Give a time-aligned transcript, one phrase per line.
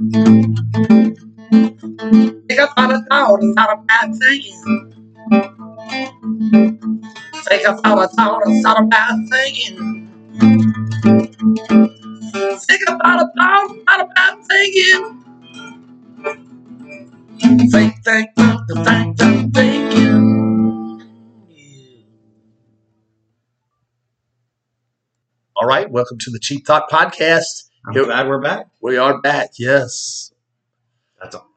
[0.00, 0.16] Think
[2.58, 4.42] about a thought is not a bad thing.
[7.44, 10.08] Think about a thought is not a bad thing.
[12.60, 15.24] Think about a thought not a bad thing.
[17.40, 21.02] Think, think, think, think, think, thinking.
[25.56, 27.69] All right, welcome to the Cheap Thought Podcast.
[27.86, 28.66] I'm Here- glad we're back.
[28.82, 30.32] We are back, yes.
[31.20, 31.48] That's awesome.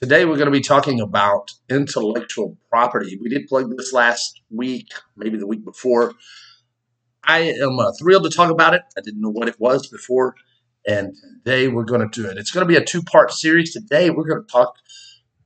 [0.00, 3.16] Today we're going to be talking about intellectual property.
[3.20, 6.14] We did plug this last week, maybe the week before.
[7.22, 8.82] I am uh, thrilled to talk about it.
[8.96, 10.34] I didn't know what it was before,
[10.86, 11.14] and
[11.44, 12.38] today we're going to do it.
[12.38, 13.72] It's going to be a two part series.
[13.72, 14.74] Today we're going to talk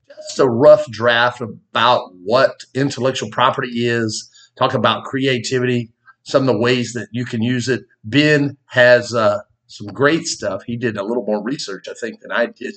[0.09, 5.93] just a rough draft about what intellectual property is, talk about creativity,
[6.23, 7.83] some of the ways that you can use it.
[8.05, 9.41] Ben has uh,
[9.73, 10.63] some great stuff.
[10.65, 12.75] He did a little more research, I think, than I did.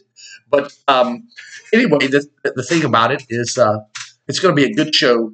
[0.49, 1.27] But um,
[1.73, 3.79] anyway, the, the thing about it is uh,
[4.27, 5.33] it's going to be a good show.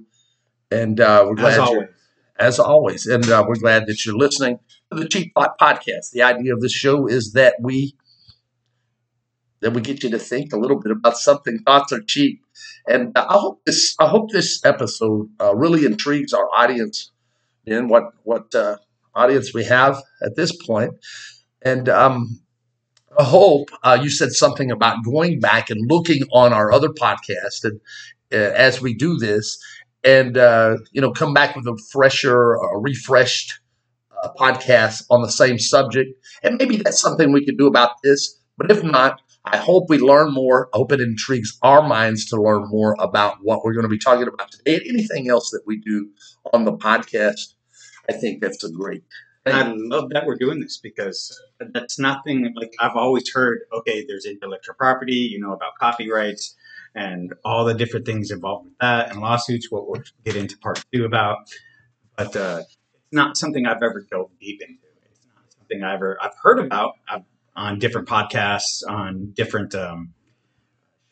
[0.72, 1.90] And uh, we're glad As always.
[2.40, 3.06] as always.
[3.08, 4.60] And uh, we're glad that you're listening
[4.92, 6.12] to the Cheap Thought Podcast.
[6.12, 7.96] The idea of this show is that we
[9.62, 11.60] that we get you to think a little bit about something.
[11.60, 12.42] Thoughts are cheap,
[12.88, 17.12] and uh, I hope this I hope this episode uh, really intrigues our audience
[17.66, 18.78] in what what uh,
[19.14, 20.94] audience we have at this point.
[21.64, 22.40] And um,
[23.18, 27.64] I hope uh, you said something about going back and looking on our other podcast,
[27.64, 27.80] and
[28.34, 29.62] uh, as we do this,
[30.04, 33.60] and uh, you know come back with a fresher, a refreshed
[34.24, 38.40] uh, podcast on the same subject, and maybe that's something we could do about this.
[38.58, 40.70] But if not, I hope we learn more.
[40.74, 43.98] I hope it intrigues our minds to learn more about what we're going to be
[43.98, 46.10] talking about today and anything else that we do
[46.54, 47.56] on the podcast.
[48.10, 49.04] I think that's a great.
[49.46, 53.62] And I love that we're doing this because that's nothing like I've always heard.
[53.74, 56.56] Okay, there's intellectual property, you know about copyrights
[56.94, 59.72] and all the different things involved with that and lawsuits.
[59.72, 61.38] What we'll get into part two about,
[62.16, 62.78] but uh, it's
[63.12, 64.84] not something I've ever dove deep into.
[65.10, 67.24] It's not something I ever I've heard about I've,
[67.56, 70.14] on different podcasts, on different um,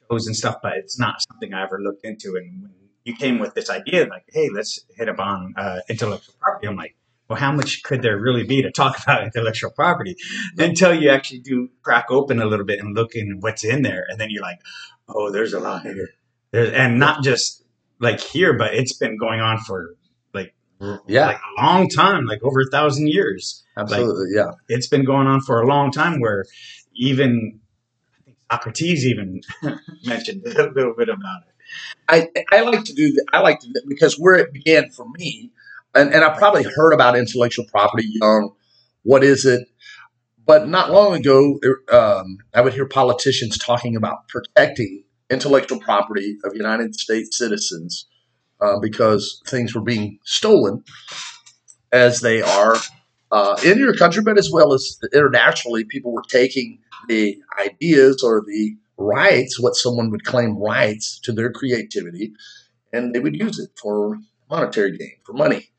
[0.10, 2.36] shows and stuff, but it's not something I ever looked into.
[2.36, 2.72] And when
[3.04, 6.76] you came with this idea, like, hey, let's hit up on uh, intellectual property, I'm
[6.76, 6.96] like
[7.30, 10.16] well, how much could there really be to talk about intellectual property
[10.58, 14.06] until you actually do crack open a little bit and look in what's in there,
[14.10, 14.60] and then you're like,
[15.08, 16.10] oh, there's a lot here,
[16.52, 17.64] there's, and not just
[18.00, 19.96] like here, but it's been going on for
[20.34, 21.28] like mm, Yeah.
[21.28, 23.64] like a long time, like over a thousand years.
[23.78, 24.52] Absolutely, yeah.
[24.68, 26.20] It's been going on for a long time.
[26.20, 26.46] Where
[26.96, 27.60] even
[28.52, 29.42] Socrates even
[30.06, 31.54] mentioned a little bit about it.
[32.08, 33.26] I, I like to do that.
[33.32, 35.52] I like to do because where it began for me,
[35.96, 38.54] and, and I probably heard about intellectual property young.
[39.04, 39.68] What is it?
[40.46, 41.60] But not long ago,
[41.92, 48.08] um, I would hear politicians talking about protecting intellectual property of United States citizens
[48.62, 50.84] uh, because things were being stolen,
[51.92, 52.76] as they are
[53.32, 55.84] uh, in your country, but as well as internationally.
[55.86, 61.52] People were taking the ideas or the rights, what someone would claim rights to their
[61.52, 62.34] creativity,
[62.92, 64.20] and they would use it for
[64.50, 65.70] monetary gain, for money.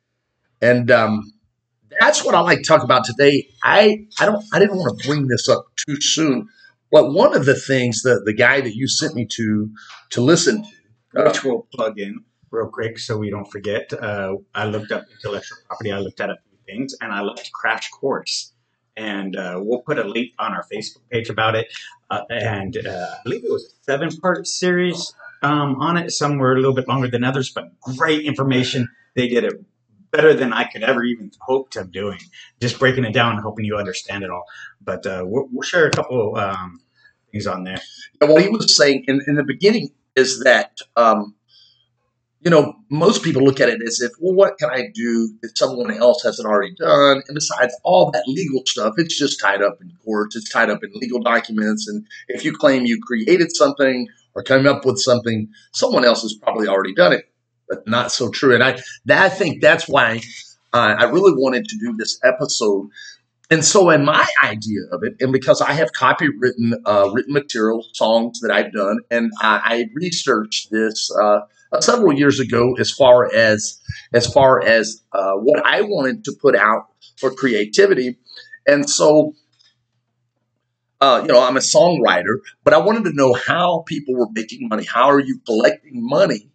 [0.63, 1.33] And um,
[2.01, 3.49] that's what I like to talk about today.
[3.65, 6.49] I, I don't I didn't want to bring this up too soon,
[6.91, 9.71] but one of the things that the guy that you sent me to
[10.11, 10.63] to listen
[11.15, 13.93] to, which we'll plug in real quick so we don't forget.
[13.93, 15.93] Uh, I looked up intellectual property.
[15.93, 18.53] I looked at a few things, and I looked Crash Course,
[18.97, 21.67] and uh, we'll put a link on our Facebook page about it.
[22.11, 26.11] Uh, and uh, I believe it was a seven-part series um, on it.
[26.11, 28.89] Some were a little bit longer than others, but great information.
[29.15, 29.55] They did it
[30.11, 32.21] better than I could ever even hoped of doing.
[32.61, 34.45] Just breaking it down, hoping you understand it all.
[34.81, 36.81] But uh, we'll, we'll share a couple um,
[37.33, 37.81] things on there.
[38.21, 41.35] what he was saying in, in the beginning is that um,
[42.41, 45.57] you know most people look at it as if well what can i do that
[45.57, 49.79] someone else hasn't already done and besides all that legal stuff it's just tied up
[49.81, 54.09] in courts it's tied up in legal documents and if you claim you created something
[54.35, 57.30] or came up with something someone else has probably already done it
[57.71, 58.77] but not so true and i
[59.07, 60.21] that, i think that's why
[60.75, 62.91] uh, i really wanted to do this episode
[63.53, 67.85] and so, in my idea of it, and because I have copywritten uh, written material,
[67.95, 71.41] songs that I've done, and I, I researched this uh,
[71.81, 73.81] several years ago, as far as
[74.15, 76.87] as far as uh, what I wanted to put out
[77.19, 78.19] for creativity,
[78.67, 79.35] and so.
[81.03, 84.69] Uh, you know, I'm a songwriter, but I wanted to know how people were making
[84.69, 84.85] money.
[84.85, 86.51] How are you collecting money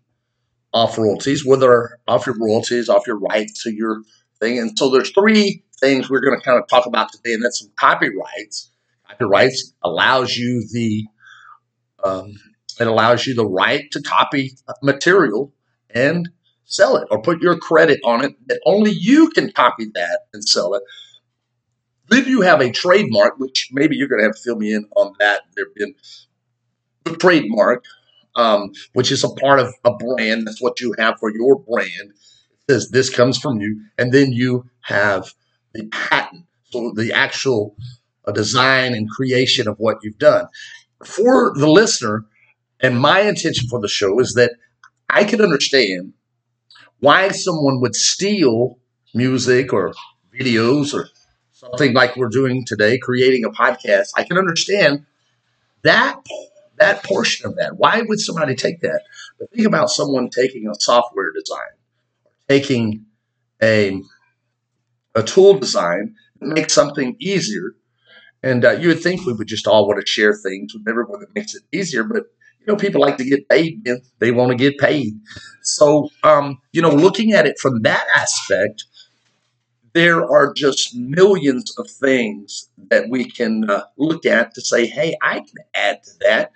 [0.75, 4.03] off royalties, whether off your royalties, off your rights to your
[4.39, 4.59] thing?
[4.59, 7.61] And so there's three things we're going to kind of talk about today, and that's
[7.61, 8.71] some copyrights,
[9.07, 11.05] copyrights allows you the
[12.03, 12.33] um,
[12.79, 14.51] it allows you the right to copy
[14.83, 15.53] material
[15.89, 16.29] and
[16.65, 20.43] sell it or put your credit on it that only you can copy that and
[20.43, 20.83] sell it.
[22.09, 24.85] Then you have a trademark, which maybe you're going to have to fill me in
[24.95, 25.43] on that.
[25.55, 25.95] There have been
[27.05, 27.85] the trademark,
[28.35, 30.47] um, which is a part of a brand.
[30.47, 32.11] That's what you have for your brand.
[32.11, 35.33] It says this comes from you, and then you have
[35.73, 37.75] the patent, so the actual
[38.25, 40.47] uh, design and creation of what you've done.
[41.03, 42.25] For the listener,
[42.79, 44.51] and my intention for the show is that
[45.09, 46.13] I can understand
[46.99, 48.79] why someone would steal
[49.13, 49.93] music or
[50.33, 51.07] videos or
[51.51, 54.09] something like we're doing today, creating a podcast.
[54.15, 55.05] I can understand
[55.83, 56.19] that
[56.77, 57.77] that portion of that.
[57.77, 59.01] Why would somebody take that?
[59.39, 61.73] But think about someone taking a software design,
[62.49, 63.05] taking
[63.61, 64.01] a
[65.15, 67.75] a tool design that makes something easier.
[68.43, 71.21] And uh, you would think we would just all want to share things with everyone
[71.21, 72.25] that makes it easier, but
[72.59, 73.87] you know, people like to get paid.
[74.19, 75.13] They want to get paid.
[75.63, 78.85] So, um, you know, looking at it from that aspect,
[79.95, 85.15] there are just millions of things that we can uh, look at to say, hey,
[85.23, 86.51] I can add to that.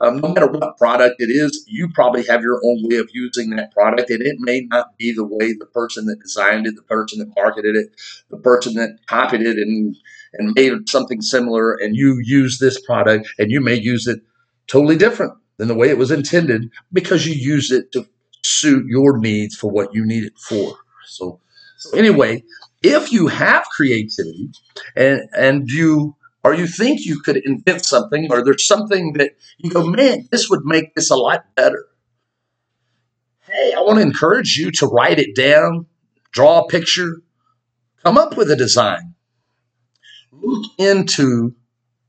[0.00, 3.50] Um, no matter what product it is, you probably have your own way of using
[3.50, 6.82] that product, and it may not be the way the person that designed it, the
[6.82, 7.90] person that marketed it,
[8.28, 9.96] the person that copied it and
[10.32, 14.22] and made something similar, and you use this product, and you may use it
[14.66, 18.04] totally different than the way it was intended because you use it to
[18.42, 20.76] suit your needs for what you need it for.
[21.06, 21.38] So,
[21.78, 22.42] so anyway,
[22.82, 24.50] if you have creativity
[24.96, 29.70] and and you or you think you could invent something or there's something that you
[29.70, 31.86] go, man, this would make this a lot better.
[33.42, 35.86] Hey, I want to encourage you to write it down,
[36.32, 37.22] draw a picture,
[38.02, 39.14] come up with a design.
[40.32, 41.54] Look into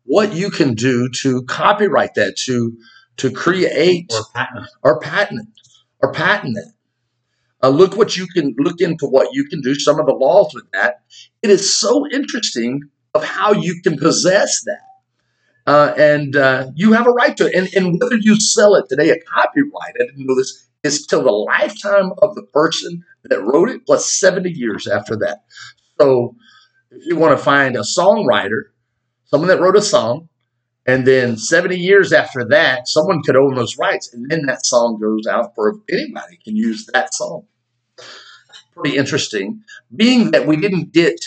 [0.06, 2.78] what you can do to copyright that, to
[3.18, 5.50] to create or patent or patent
[6.02, 6.66] or patent it.
[7.64, 9.74] Uh, look what you can look into what you can do.
[9.74, 11.04] Some of the laws with that.
[11.42, 12.82] It is so interesting
[13.14, 14.82] of how you can possess that,
[15.66, 17.56] uh, and uh, you have a right to it.
[17.56, 19.96] And, and whether you sell it today, a copyright.
[19.96, 24.12] I didn't know this is till the lifetime of the person that wrote it, plus
[24.12, 25.46] seventy years after that.
[26.02, 26.36] So,
[26.92, 28.64] if you want to find a songwriter,
[29.26, 30.28] someone that wrote a song,
[30.86, 34.14] and then 70 years after that, someone could own those rights.
[34.14, 37.46] And then that song goes out for anybody can use that song.
[38.76, 39.64] Pretty interesting.
[39.96, 41.20] Being that we didn't get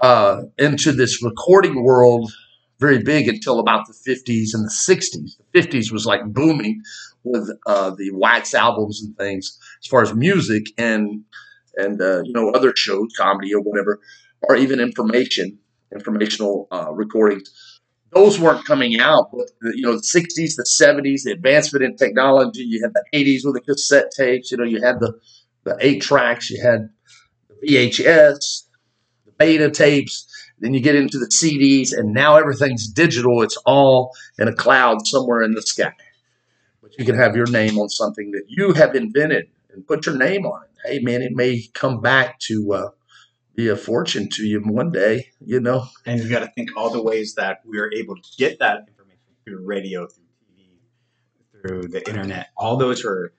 [0.00, 2.30] uh, into this recording world
[2.78, 5.36] very big until about the 50s and the 60s.
[5.52, 6.80] The 50s was like booming
[7.24, 11.24] with uh, the wax albums and things as far as music and
[11.76, 14.00] and uh, you know other shows, comedy or whatever,
[14.42, 15.58] or even information,
[15.92, 17.52] informational uh, recordings
[18.12, 19.30] those weren't coming out.
[19.32, 22.62] But you know, the '60s, the '70s, the advancement in technology.
[22.62, 24.50] You had the '80s with the cassette tapes.
[24.50, 25.18] You know, you had the
[25.68, 26.50] the eight tracks.
[26.50, 26.90] You had
[27.48, 28.64] the VHS,
[29.26, 30.26] the beta tapes.
[30.60, 33.42] Then you get into the CDs, and now everything's digital.
[33.42, 35.92] It's all in a cloud somewhere in the sky.
[36.82, 40.16] But you can have your name on something that you have invented and put your
[40.16, 40.70] name on it.
[40.84, 42.88] Hey, man, it may come back to uh,
[43.54, 45.86] be a fortune to you one day, you know.
[46.06, 48.86] And you got to think all the ways that we are able to get that
[48.88, 50.24] information through radio, through
[50.56, 52.48] TV, through the internet.
[52.56, 53.32] All those are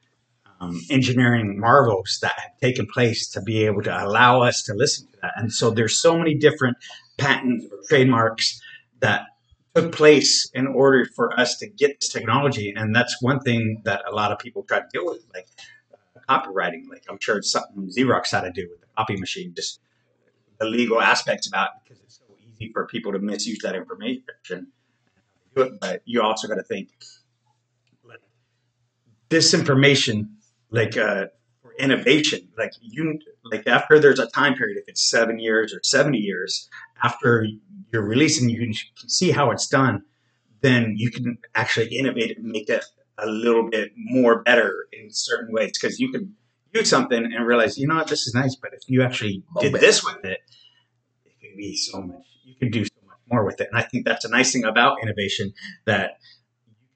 [0.62, 5.08] um, engineering marvels that have taken place to be able to allow us to listen
[5.08, 5.34] to that.
[5.38, 6.78] And so there's so many different
[7.18, 8.62] patents or trademarks
[9.00, 9.24] that
[9.76, 12.74] took place in order for us to get this technology.
[12.76, 15.48] And that's one thing that a lot of people try to deal with, like
[15.94, 16.90] uh, copywriting.
[16.90, 19.80] Like I'm sure it's something Xerox had to do with the copy machine, just
[20.60, 24.68] the legal aspects about it because it's so easy for people to misuse that information.
[25.54, 26.90] But you also got to think
[29.30, 30.38] this information,
[30.72, 31.28] like uh,
[31.62, 35.80] for innovation, like you, like after there's a time period, if it's seven years or
[35.84, 36.70] seventy years
[37.04, 37.46] after
[37.92, 38.74] you're releasing, you can
[39.10, 40.04] see how it's done.
[40.62, 42.84] Then you can actually innovate and make it
[43.18, 46.36] a little bit more better in certain ways because you can
[46.74, 49.74] do something and realize, you know what, this is nice, but if you actually did
[49.74, 50.40] this with it,
[51.26, 52.26] it could be so much.
[52.44, 54.64] You can do so much more with it, and I think that's a nice thing
[54.64, 55.54] about innovation
[55.86, 56.18] that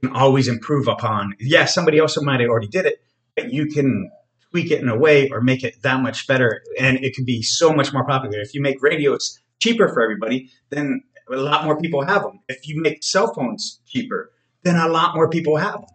[0.02, 1.34] you can always improve upon.
[1.40, 3.04] Yeah, somebody else might have already did it,
[3.36, 4.12] but you can
[4.52, 7.42] tweak it in a way or make it that much better, and it can be
[7.42, 8.40] so much more popular.
[8.40, 12.40] If you make radios cheaper for everybody, then a lot more people have them.
[12.48, 14.32] If you make cell phones cheaper,
[14.64, 15.86] then a lot more people have them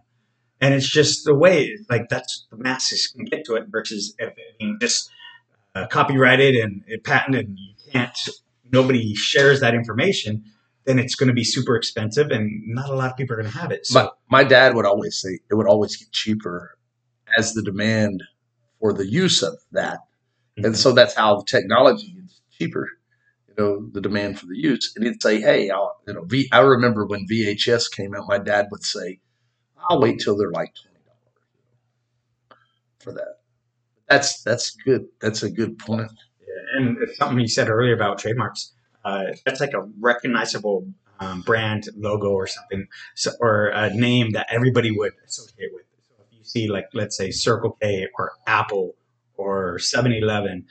[0.61, 4.33] and it's just the way like that's the masses can get to it versus if
[4.59, 5.09] being just
[5.75, 8.17] uh, copyrighted and patented and you can't
[8.71, 10.43] nobody shares that information
[10.85, 13.51] then it's going to be super expensive, and not a lot of people are going
[13.51, 13.85] to have it.
[13.85, 16.75] So my, my dad would always say it would always get cheaper
[17.37, 18.23] as the demand
[18.79, 19.99] for the use of that.
[20.57, 22.89] And so that's how the technology gets cheaper,
[23.47, 24.93] you know, the demand for the use.
[24.95, 28.39] And he'd say, hey, I'll, you know, v, I remember when VHS came out, my
[28.39, 29.19] dad would say,
[29.89, 30.73] I'll wait till they're like $20
[32.99, 33.39] for that.
[34.09, 35.05] That's, that's good.
[35.21, 36.11] That's a good point.
[36.41, 38.73] Yeah, and it's something you said earlier about trademarks.
[39.05, 40.85] Uh, that's like a recognizable
[41.19, 45.83] um, brand logo or something, so, or a name that everybody would associate with.
[46.49, 48.95] See, like, let's say Circle K or Apple
[49.35, 50.65] or 7-Eleven,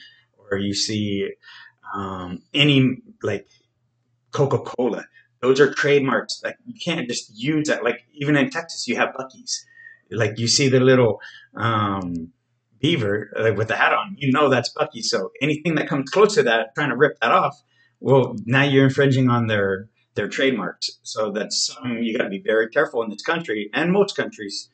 [0.51, 1.31] or you see
[1.95, 3.47] um, any like
[4.33, 5.05] Coca Cola,
[5.41, 6.41] those are trademarks.
[6.45, 7.85] Like you can't just use that.
[7.85, 9.65] Like even in Texas, you have Buc-ee's.
[10.11, 11.21] Like you see the little
[11.55, 12.33] um,
[12.81, 15.03] beaver with the hat on, you know that's Bucky.
[15.03, 17.63] So anything that comes close to that, trying to rip that off,
[18.01, 20.91] well, now you're infringing on their their trademarks.
[21.03, 24.71] So that's something you got to be very careful in this country and most countries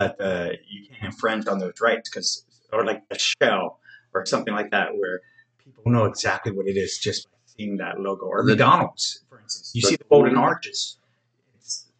[0.00, 3.78] that uh, you can't infringe on those rights because, or like a shell
[4.12, 5.20] or something like that, where
[5.62, 8.26] people know exactly what it is just by seeing that logo.
[8.26, 10.96] Or The- McDonald's, for instance, you see the golden arches.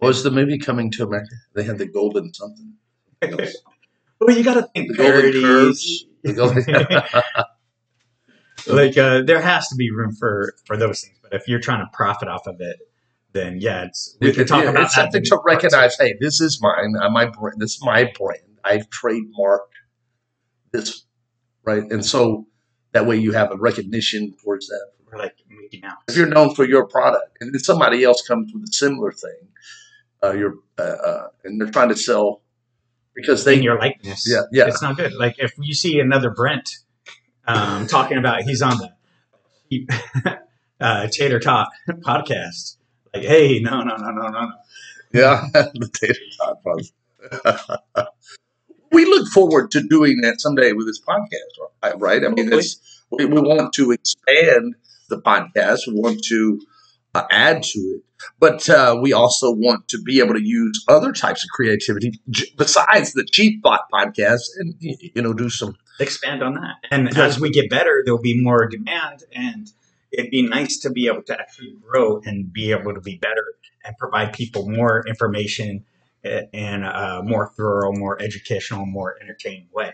[0.00, 1.34] Was the movie coming to America?
[1.54, 2.72] They had the golden something.
[3.22, 6.06] well, you got to think The golden curves.
[6.22, 6.64] The golden,
[8.66, 11.84] like uh, there has to be room for for those things but if you're trying
[11.84, 12.76] to profit off of it
[13.32, 15.96] then yeah it's we can talk Yeah, about it's that something to recognize.
[15.98, 16.94] Hey, this is mine.
[17.00, 17.56] Uh, my brand.
[17.60, 18.42] This is my brand.
[18.64, 19.74] I've trademarked
[20.72, 21.04] this,
[21.64, 21.82] right?
[21.90, 22.46] And so
[22.92, 24.86] that way you have a recognition towards that.
[25.12, 28.52] Or like Mickey Mouse If you're known for your product, and then somebody else comes
[28.52, 29.48] with a similar thing,
[30.22, 32.42] uh, you're uh, uh, and they're trying to sell
[33.14, 34.68] because in your likeness Yeah, yeah.
[34.68, 36.70] it's not good like if you see another Brent
[37.46, 38.78] um, talking about he's on
[39.70, 40.38] the
[40.80, 41.68] uh, Tater Tot
[42.02, 42.76] podcast
[43.14, 44.52] like hey no no no no no no
[45.12, 46.92] Yeah, the tater tot fuzz.
[48.92, 52.24] we look forward to doing that someday with this podcast, right?
[52.24, 54.74] I mean, it's, we, we want to expand
[55.08, 55.86] the podcast.
[55.86, 56.60] We want to
[57.14, 58.02] uh, add to it,
[58.38, 62.46] but uh, we also want to be able to use other types of creativity j-
[62.56, 65.76] besides the cheap thought podcast, and you know, do some.
[65.98, 66.76] expand on that.
[66.90, 69.70] And as we get better, there'll be more demand, and
[70.12, 73.54] it'd be nice to be able to actually grow and be able to be better
[73.84, 75.84] and provide people more information
[76.24, 79.92] in a more thorough, more educational, more entertaining way.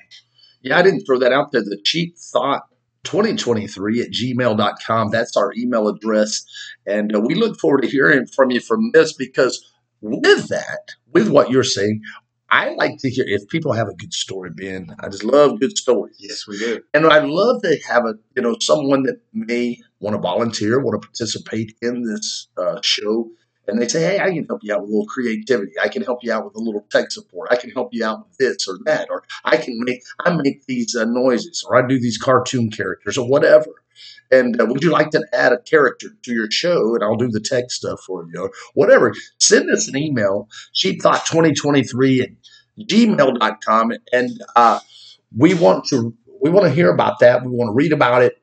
[0.62, 1.62] Yeah, I didn't throw that out there.
[1.62, 2.64] The cheap thought
[3.04, 5.10] 2023 at gmail.com.
[5.10, 6.44] That's our email address.
[6.86, 11.28] And uh, we look forward to hearing from you from this because with that, with
[11.28, 12.02] what you're saying,
[12.50, 14.94] I like to hear if people have a good story, Ben.
[15.00, 16.16] I just love good stories.
[16.18, 16.80] Yes, we do.
[16.94, 21.00] And I'd love to have a, you know, someone that may want to volunteer, want
[21.00, 23.30] to participate in this uh, show.
[23.68, 25.72] And they say, hey, I can help you out with a little creativity.
[25.82, 27.48] I can help you out with a little tech support.
[27.50, 29.08] I can help you out with this or that.
[29.10, 33.18] Or I can make, I make these uh, noises or I do these cartoon characters
[33.18, 33.72] or whatever.
[34.30, 36.94] And uh, would you like to add a character to your show?
[36.94, 39.14] And I'll do the tech stuff for you or whatever.
[39.38, 42.28] Send us an email, cheapthought2023 at
[42.78, 43.92] gmail.com.
[44.12, 44.80] And uh,
[45.36, 47.44] we want to we want to hear about that.
[47.44, 48.40] We want to read about it,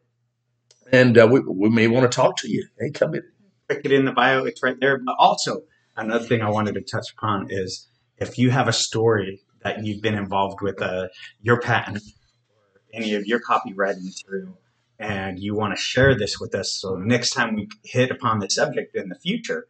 [0.94, 2.68] and uh, we, we may want to talk to you.
[2.80, 3.24] Hey, come in.
[3.68, 5.00] Click it in the bio; it's right there.
[5.00, 5.64] But also,
[5.98, 10.02] another thing I wanted to touch upon is if you have a story that you've
[10.02, 11.08] been involved with, uh,
[11.42, 14.60] your patent or any of your copyrighted material,
[15.00, 18.50] and you want to share this with us, so next time we hit upon the
[18.50, 19.68] subject in the future,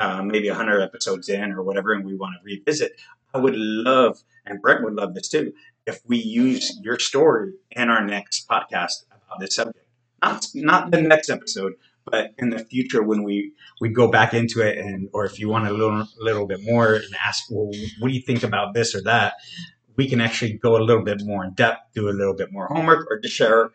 [0.00, 2.92] uh, maybe 100 episodes in or whatever, and we want to revisit,
[3.34, 5.52] I would love, and Brent would love this too,
[5.86, 9.81] if we use your story in our next podcast about this subject.
[10.22, 11.74] Not, not the next episode,
[12.04, 15.48] but in the future when we, we go back into it and or if you
[15.48, 18.42] want to learn a little little bit more and ask, well, what do you think
[18.42, 19.34] about this or that?
[19.96, 22.66] We can actually go a little bit more in depth, do a little bit more
[22.66, 23.70] homework, or just share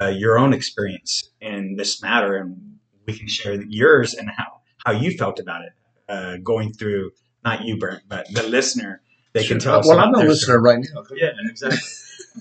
[0.00, 4.92] uh, your own experience in this matter, and we can share yours and how how
[4.92, 5.72] you felt about it
[6.08, 7.12] uh, going through
[7.44, 9.02] not you, Brent, but the listener.
[9.32, 9.86] They can tell us.
[9.86, 11.04] Well, I'm a listener right now.
[11.14, 11.78] yeah, exactly.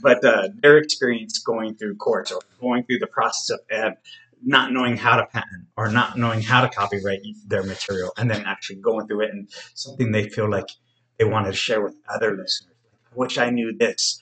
[0.01, 3.91] But uh, their experience going through courts or going through the process of uh,
[4.43, 8.43] not knowing how to patent or not knowing how to copyright their material and then
[8.45, 10.67] actually going through it and something they feel like
[11.17, 12.75] they want to share with other listeners.
[13.11, 14.21] I wish I knew this,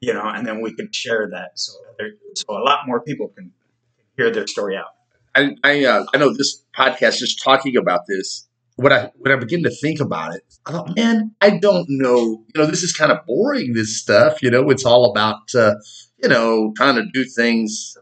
[0.00, 1.74] you know, and then we could share that so
[2.34, 3.52] so a lot more people can
[4.16, 4.94] hear their story out.
[5.34, 8.48] I I, uh, I know this podcast just talking about this.
[8.80, 12.44] When I when I begin to think about it, I thought, man, I don't know.
[12.54, 13.74] You know, this is kind of boring.
[13.74, 15.74] This stuff, you know, it's all about uh,
[16.22, 17.96] you know trying to do things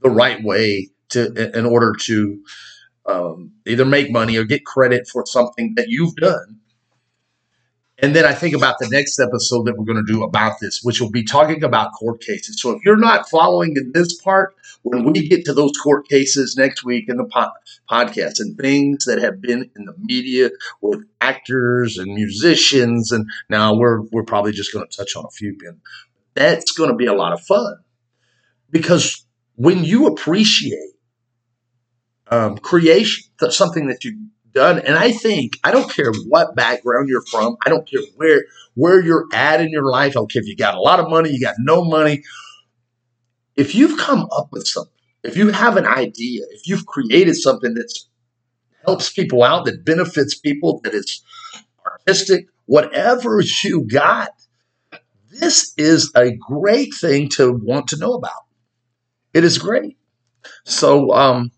[0.00, 2.42] the right way to in order to
[3.06, 6.58] um, either make money or get credit for something that you've done.
[8.02, 10.80] And then I think about the next episode that we're going to do about this,
[10.82, 12.60] which will be talking about court cases.
[12.60, 16.56] So if you're not following in this part, when we get to those court cases
[16.58, 17.52] next week in the po-
[17.88, 23.72] podcast and things that have been in the media with actors and musicians, and now
[23.74, 25.56] we're we're probably just going to touch on a few.
[25.56, 25.80] Ben,
[26.34, 27.76] that's going to be a lot of fun
[28.70, 30.90] because when you appreciate
[32.32, 34.18] um, creation, something that you've
[34.52, 38.44] done, and I think I don't care what background you're from, I don't care where
[38.74, 41.10] where you're at in your life, I don't care if you got a lot of
[41.10, 42.22] money, you got no money.
[43.54, 44.92] If you've come up with something,
[45.22, 47.92] if you have an idea, if you've created something that
[48.86, 51.22] helps people out, that benefits people, that is
[51.84, 54.30] artistic, whatever you got,
[55.30, 58.44] this is a great thing to want to know about.
[59.34, 59.96] It is great.
[60.64, 61.50] So, um,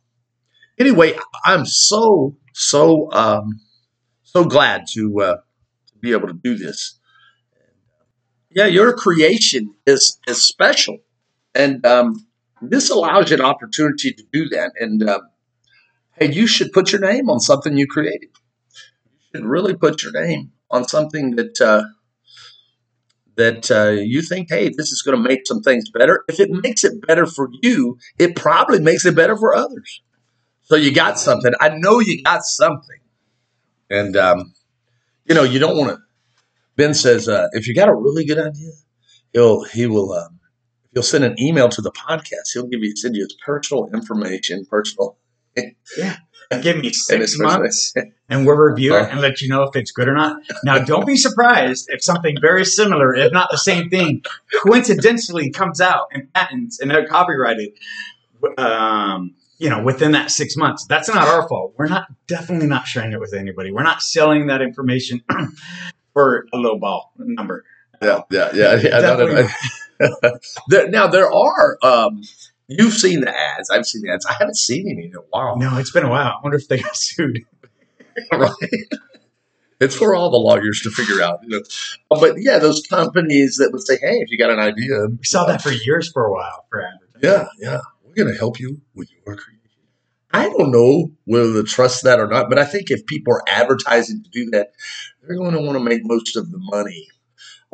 [0.79, 3.61] anyway, I'm so so um,
[4.23, 5.37] so glad to uh,
[5.89, 6.99] to be able to do this.
[8.51, 10.99] Yeah, your creation is is special,
[11.55, 12.27] and um,
[12.63, 14.71] this allows you an opportunity to do that.
[14.79, 15.23] And um,
[16.19, 18.31] hey, you should put your name on something you created.
[19.33, 21.61] You should really put your name on something that.
[21.61, 21.85] Uh,
[23.37, 26.23] that uh, you think, hey, this is going to make some things better.
[26.29, 30.03] If it makes it better for you, it probably makes it better for others.
[30.65, 31.53] So you got something.
[31.61, 32.99] I know you got something.
[33.91, 34.55] And, um,
[35.27, 35.99] you know, you don't want to.
[36.77, 38.73] Ben says, uh, if you got a really good idea,
[39.33, 40.41] he'll, he will, um,
[40.93, 42.53] he'll send an email to the podcast.
[42.53, 45.17] He'll give you, send you his personal information, personal.
[45.97, 46.17] Yeah.
[46.63, 47.95] Give me six months
[48.29, 50.37] and we'll review it and let you know if it's good or not.
[50.63, 54.23] Now, don't be surprised if something very similar, if not the same thing,
[54.63, 57.71] coincidentally comes out in patents and they're copyrighted.
[58.59, 60.85] Um, you know, within that six months.
[60.85, 61.73] That's not our fault.
[61.79, 63.73] We're not definitely not sharing it with anybody.
[63.73, 65.25] We're not selling that information
[66.13, 67.65] for a low ball number.
[68.03, 68.75] Yeah, yeah, yeah.
[68.75, 69.49] yeah no, no,
[70.01, 70.39] no.
[70.69, 71.79] there, now there are.
[71.83, 72.23] Um,
[72.69, 73.71] you've seen the ads.
[73.71, 74.27] I've seen the ads.
[74.27, 75.57] I haven't seen any in a while.
[75.57, 76.27] No, it's been a while.
[76.27, 77.47] I wonder if they got sued.
[78.33, 78.53] right.
[79.81, 81.63] It's for all the lawyers to figure out, you know.
[82.11, 85.47] But yeah, those companies that would say, "Hey, if you got an idea," we saw
[85.47, 87.21] that for years for a while for advertising.
[87.23, 87.81] Yeah, yeah
[88.15, 89.37] we're going to help you with your.
[90.35, 93.45] I don't know whether to trust that or not, but I think if people are
[93.47, 94.73] advertising to do that,
[95.23, 97.09] they're going to want to make most of the money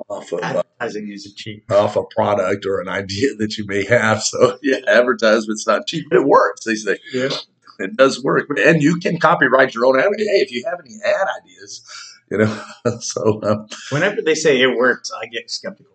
[0.09, 3.85] off of uh, advertising is cheap off a product or an idea that you may
[3.85, 4.23] have.
[4.23, 6.65] So yeah, advertisement's not cheap, but it works.
[6.65, 7.31] They say yeah.
[7.79, 10.07] it does work, and you can copyright your own ad.
[10.17, 11.83] Hey, if you have any ad ideas,
[12.31, 12.65] you know.
[13.01, 15.93] so um, whenever they say it works, I get skeptical.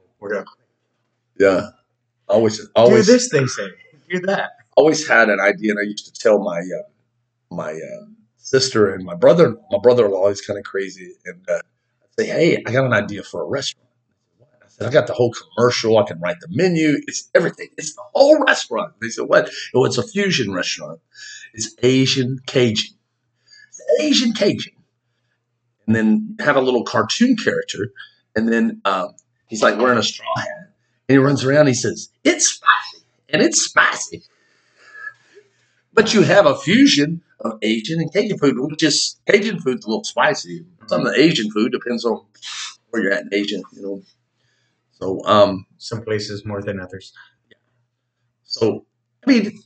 [1.39, 1.69] Yeah,
[2.27, 3.29] always, always do this.
[3.29, 3.69] They say
[4.09, 4.51] do that.
[4.75, 8.05] Always had an idea, and I used to tell my uh, my uh,
[8.37, 9.55] sister and my brother.
[9.71, 13.23] My brother-in-law is kind of crazy, and uh, I'd say, "Hey, I got an idea
[13.23, 13.87] for a restaurant."
[14.41, 15.97] I said, "I got the whole commercial.
[15.97, 16.97] I can write the menu.
[17.07, 17.69] It's everything.
[17.77, 20.99] It's the whole restaurant." They said, "What?" Oh, it's a fusion restaurant.
[21.53, 22.95] It's Asian Cajun.
[23.69, 24.73] It's Asian Cajun,
[25.87, 27.91] and then have a little cartoon character,
[28.35, 29.15] and then um,
[29.47, 30.73] he's like wearing a straw hat,
[31.07, 31.61] and he runs around.
[31.61, 34.23] And he says, "It's spicy." and it's spicy.
[35.95, 39.87] But you have a fusion of Asian and Cajun food, which is Cajun food's a
[39.87, 40.65] little spicy.
[40.87, 42.21] Some of the Asian food depends on
[42.89, 44.03] where you're at in Asia, you know.
[44.91, 47.13] So um, some places more than others.
[47.49, 47.57] Yeah.
[48.43, 48.85] So
[49.25, 49.59] I mean,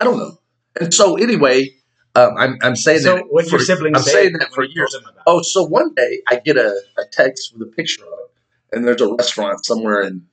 [0.00, 0.38] I don't know.
[0.80, 1.70] And so anyway,
[2.14, 3.24] um, I'm, I'm saying so that.
[3.28, 3.98] What for, your siblings?
[3.98, 4.96] I'm saying that for years.
[5.26, 8.86] Oh, so one day I get a, a text with a picture of it, and
[8.86, 10.26] there's a restaurant somewhere in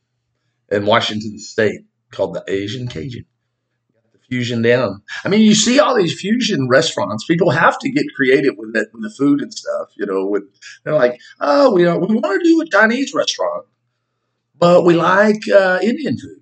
[0.70, 3.26] in Washington State called the Asian Cajun.
[4.30, 5.02] Fusion down.
[5.24, 7.26] I mean, you see all these fusion restaurants.
[7.26, 9.90] People have to get creative with it, with the food and stuff.
[9.96, 10.44] You know, with
[10.84, 13.66] they're like, oh, we we want to do a Chinese restaurant,
[14.58, 16.42] but we like uh, Indian food,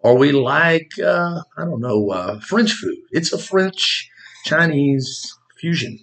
[0.00, 2.98] or we like uh, I don't know uh, French food.
[3.10, 4.08] It's a French
[4.44, 5.98] Chinese fusion.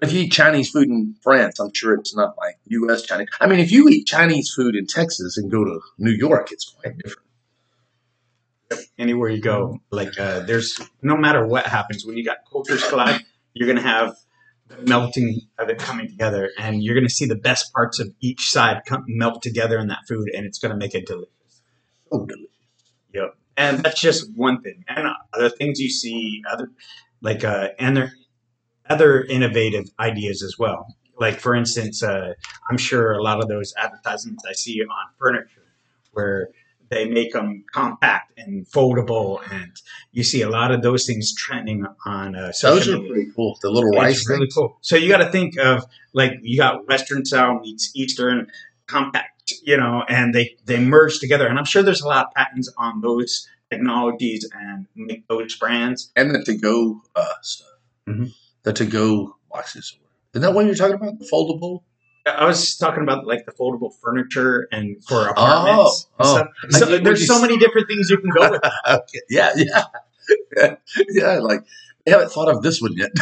[0.00, 3.02] If you eat Chinese food in France, I'm sure it's not like U.S.
[3.02, 3.26] Chinese.
[3.40, 6.70] I mean, if you eat Chinese food in Texas and go to New York, it's
[6.70, 7.27] quite different
[8.98, 9.78] anywhere you go.
[9.90, 13.22] Like uh, there's no matter what happens when you got cultures collide,
[13.54, 14.16] you're gonna have
[14.68, 18.50] the melting of it coming together, and you're gonna see the best parts of each
[18.50, 21.62] side come, melt together in that food, and it's gonna make it delicious.
[22.12, 22.48] Oh, delicious.
[23.14, 23.34] Yep.
[23.56, 24.84] And that's just one thing.
[24.88, 26.70] And other things you see, other
[27.22, 28.12] like uh, and there
[28.88, 30.86] other innovative ideas as well.
[31.18, 32.34] Like for instance, uh,
[32.70, 35.66] I'm sure a lot of those advertisements I see on furniture
[36.12, 36.48] where
[36.90, 39.72] they make them compact and foldable, and
[40.12, 43.08] you see a lot of those things trending on uh, Those are media.
[43.10, 43.58] pretty cool.
[43.62, 44.78] The little rice It's really cool.
[44.80, 48.46] So you got to think of like you got Western style meets Eastern
[48.86, 51.46] compact, you know, and they they merge together.
[51.46, 56.10] And I'm sure there's a lot of patents on those technologies and make those brands.
[56.16, 57.68] and the to go uh, stuff.
[58.08, 58.32] Mhm.
[58.62, 59.96] The to go boxes.
[60.34, 61.18] Isn't that what you're talking about?
[61.18, 61.82] The foldable?
[62.36, 66.78] I was talking about like the foldable furniture and for apartments Oh, and oh.
[66.78, 68.62] So there's so many different things you can go with.
[68.88, 69.20] Okay.
[69.30, 69.84] Yeah, yeah.
[71.10, 71.60] yeah, like
[72.06, 73.10] I haven't thought of this one yet.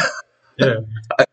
[0.59, 0.79] Yeah.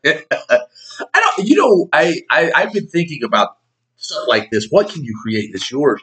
[0.05, 3.57] I don't you know, I, I I've been thinking about
[3.97, 4.69] stuff like this.
[4.69, 6.03] What can you create that's yours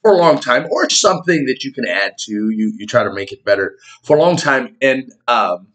[0.00, 2.32] for a long time or something that you can add to?
[2.32, 4.74] You you try to make it better for a long time.
[4.80, 5.66] And um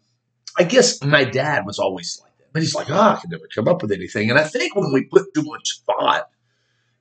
[0.58, 2.25] I guess my dad was always like.
[2.56, 4.30] But he's like, oh, I can never come up with anything.
[4.30, 6.30] And I think when we put too much thought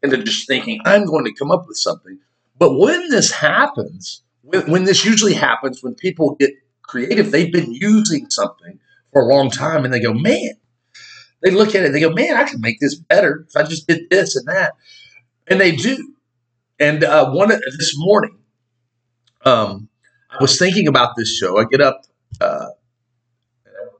[0.03, 2.19] into just thinking, I'm going to come up with something.
[2.59, 7.71] But when this happens, when, when this usually happens, when people get creative, they've been
[7.71, 8.81] using something
[9.13, 10.55] for a long time and they go, man,
[11.41, 13.87] they look at it, they go, man, I can make this better if I just
[13.87, 14.73] did this and that.
[15.47, 16.15] And they do.
[16.81, 18.39] And uh, one this morning,
[19.45, 19.87] um,
[20.29, 21.57] I was thinking about this show.
[21.57, 22.01] I get up,
[22.41, 22.71] uh,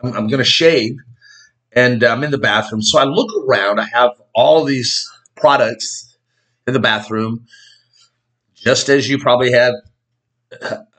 [0.04, 0.98] I'm, I'm going to shave,
[1.76, 2.82] and I'm in the bathroom.
[2.82, 3.80] So I look around.
[3.80, 6.18] I have all these products
[6.66, 7.46] in the bathroom,
[8.56, 9.74] just as you probably have,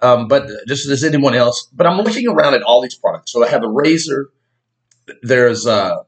[0.03, 1.69] um, but just as anyone else.
[1.73, 3.33] But I'm looking around at all these products.
[3.33, 4.29] So I have a razor.
[5.23, 6.03] There's uh,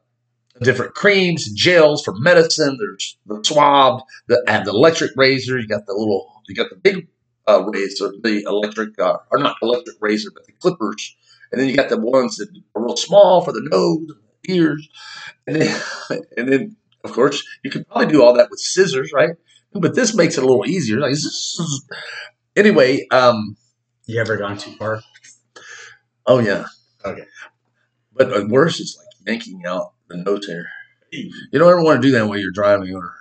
[0.60, 2.76] different creams, gels for medicine.
[2.78, 4.02] There's the swab.
[4.28, 5.58] The, I have the electric razor.
[5.58, 6.42] You got the little.
[6.46, 7.08] You got the big
[7.46, 11.16] uh, razor, the electric, uh, or not electric razor, but the clippers.
[11.50, 14.12] And then you got the ones that are real small for the nose
[14.48, 14.88] and ears.
[15.46, 15.80] And then,
[16.36, 19.30] and then, of course, you could probably do all that with scissors, right?
[19.72, 20.98] But this makes it a little easier.
[20.98, 21.82] Like, zzz.
[22.56, 23.56] anyway, um,
[24.06, 25.00] You ever gone too far?
[26.26, 26.64] oh yeah,
[27.04, 27.24] Okay.
[28.14, 30.68] but uh, worse is like yanking out the nose hair.
[31.10, 33.14] You don't ever want to do that while you're driving, or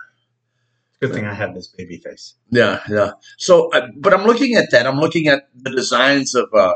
[1.00, 2.34] Good thing I have this baby face.
[2.50, 3.12] yeah, yeah.
[3.38, 4.88] So, uh, but I'm looking at that.
[4.88, 6.74] I'm looking at the designs of uh,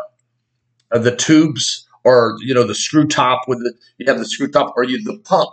[0.92, 4.50] of the tubes, or you know, the screw top with the you have the screw
[4.50, 5.50] top, or you the pump.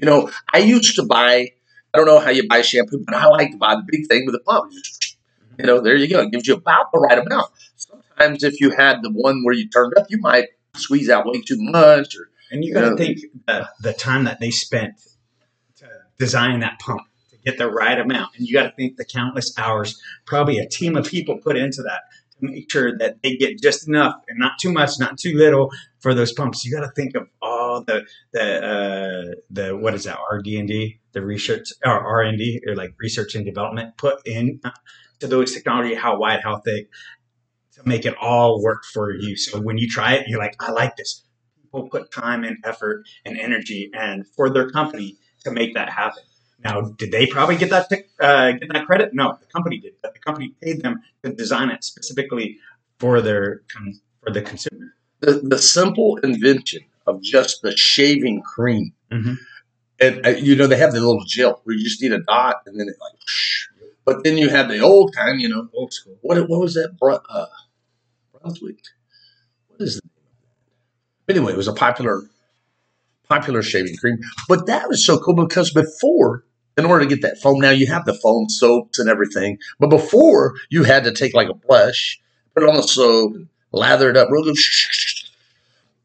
[0.00, 1.50] You know, I used to buy.
[1.92, 4.24] I don't know how you buy shampoo, but I like to buy the big thing
[4.24, 4.72] with the pump.
[4.72, 5.16] You just-
[5.58, 6.20] You know, there you go.
[6.22, 7.50] It gives you about the right amount.
[7.76, 11.42] Sometimes, if you had the one where you turned up, you might squeeze out way
[11.42, 14.94] too much, or And you got to think the, the time that they spent
[15.78, 15.86] to
[16.18, 18.30] design that pump to get the right amount.
[18.36, 21.82] And you got to think the countless hours, probably a team of people put into
[21.82, 22.02] that
[22.42, 26.14] make sure that they get just enough and not too much, not too little for
[26.14, 26.64] those pumps.
[26.64, 30.68] You got to think of all the the uh, the what is that RD and
[30.68, 34.70] D, the research or R and D or like research and development put in uh,
[35.20, 36.88] to those technology, how wide, how thick,
[37.72, 39.36] to make it all work for you.
[39.36, 41.24] So when you try it, you're like, I like this
[41.70, 46.22] people put time and effort and energy and for their company to make that happen.
[46.62, 49.14] Now, did they probably get that uh, get that credit?
[49.14, 49.94] No, the company did.
[50.02, 52.58] But the company paid them to design it specifically
[52.98, 53.62] for their
[54.22, 54.94] for the consumer.
[55.20, 58.92] the, the simple invention of just the shaving cream.
[59.10, 59.36] Mhm.
[60.00, 62.56] And uh, you know they have the little gel where you just need a dot
[62.66, 63.12] and then it like.
[63.20, 63.66] Whoosh.
[64.04, 65.68] But then you have the old kind, you know.
[65.74, 66.16] Old school.
[66.22, 66.90] What what was that?
[67.02, 67.46] Uh,
[68.32, 68.78] Brunswick.
[69.68, 71.36] What is the name?
[71.38, 72.22] Anyway, it was a popular
[73.28, 74.18] popular shaving cream.
[74.48, 76.44] But that was so cool because before,
[76.80, 79.58] in order to get that foam, now you have the foam soaps and everything.
[79.78, 82.20] But before, you had to take like a brush,
[82.54, 83.36] put it on the soap,
[83.72, 84.56] lather it up real good.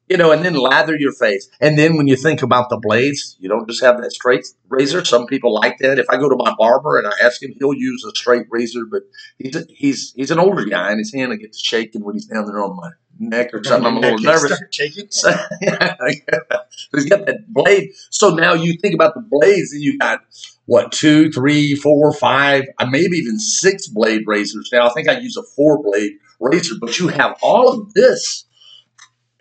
[0.07, 1.49] You know, and then lather your face.
[1.59, 5.03] And then when you think about the blades, you don't just have that straight razor.
[5.03, 5.97] Some people like that.
[5.97, 8.85] If I go to my barber and I ask him, he'll use a straight razor,
[8.85, 9.01] but
[9.39, 12.27] he's a, he's he's an older guy, and his hand will get shaking when he's
[12.27, 13.85] down there on my neck or something.
[13.85, 14.61] I'm a little nervous.
[15.09, 15.29] So,
[15.61, 15.95] yeah,
[16.91, 17.91] he's got that blade.
[18.09, 20.21] So now you think about the blades, and you got
[20.65, 24.69] what two, three, four, five, uh, maybe even six blade razors.
[24.71, 28.45] Now I think I use a four blade razor, but you have all of this.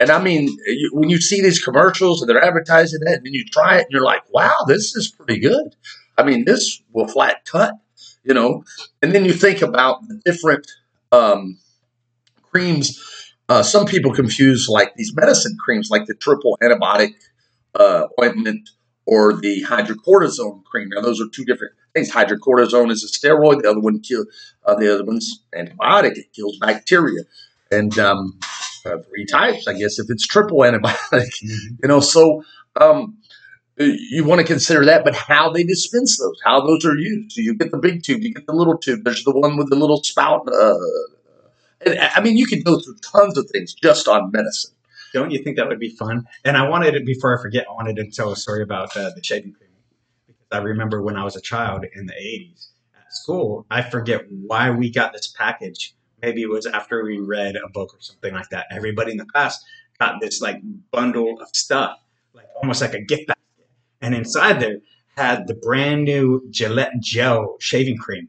[0.00, 3.34] And I mean, you, when you see these commercials and they're advertising that, and then
[3.34, 5.74] you try it, and you're like, "Wow, this is pretty good."
[6.16, 7.74] I mean, this will flat cut,
[8.22, 8.64] you know.
[9.02, 10.70] And then you think about the different
[11.10, 11.58] um,
[12.42, 12.98] creams
[13.48, 17.11] uh, some people confuse like these medicine creams, like the triple antibiotic
[17.74, 18.70] uh, ointment
[19.07, 20.88] or the hydrocortisone cream.
[20.90, 22.11] Now, those are two different things.
[22.11, 23.62] Hydrocortisone is a steroid.
[23.62, 24.24] The other one kill.
[24.64, 26.16] Uh, the other one's antibiotic.
[26.16, 27.22] It kills bacteria,
[27.70, 28.38] and um,
[28.87, 29.98] uh, three types, I guess.
[29.98, 30.94] If it's triple antibiotic,
[31.44, 31.78] Mhm.
[31.83, 32.00] you know.
[32.00, 32.44] So
[32.80, 33.18] um,
[33.76, 37.33] you want to consider that, but how they dispense those, how those are used.
[37.33, 39.04] So you get the big tube, you get the little tube.
[39.04, 40.48] There's the one with the little spout.
[40.48, 40.78] Uh,
[41.86, 44.72] and, I mean, you could go through tons of things just on medicine.
[45.12, 46.26] Don't you think that would be fun?
[46.44, 47.66] And I wanted it before I forget.
[47.70, 49.70] I wanted to tell a story about uh, the shaving cream
[50.26, 53.64] because I remember when I was a child in the '80s at school.
[53.70, 55.94] I forget why we got this package.
[56.20, 58.66] Maybe it was after we read a book or something like that.
[58.72, 59.62] Everybody in the class
[60.00, 61.96] got this like bundle of stuff,
[62.32, 63.68] like almost like a gift basket,
[64.00, 64.78] and inside there
[65.16, 68.28] had the brand new Gillette Gel shaving cream.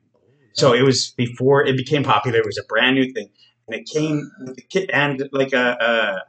[0.54, 2.40] So it was before it became popular.
[2.40, 3.30] It was a brand new thing,
[3.68, 6.22] and it came with the kit and like a, a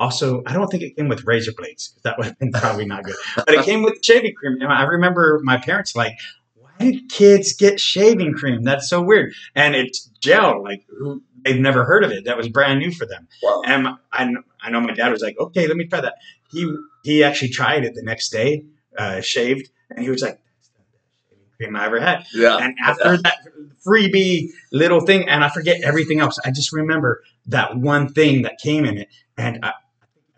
[0.00, 1.96] also, I don't think it came with razor blades.
[2.02, 3.14] That would have been probably not good.
[3.36, 4.60] But it came with shaving cream.
[4.60, 6.14] And I remember my parents like,
[6.54, 8.64] why did kids get shaving cream?
[8.64, 9.32] That's so weird.
[9.54, 10.62] And it's gel.
[10.62, 12.24] Like who they've never heard of it.
[12.24, 13.28] That was brand new for them.
[13.42, 13.62] Wow.
[13.64, 16.14] And I, I know my dad was like, okay, let me try that.
[16.50, 16.72] He
[17.04, 18.64] he actually tried it the next day,
[18.98, 22.24] uh, shaved, and he was like, that's the best shaving cream I ever had.
[22.34, 22.56] Yeah.
[22.58, 23.38] And after that
[23.86, 26.38] freebie little thing, and I forget everything else.
[26.44, 29.72] I just remember that one thing that came in it, and I,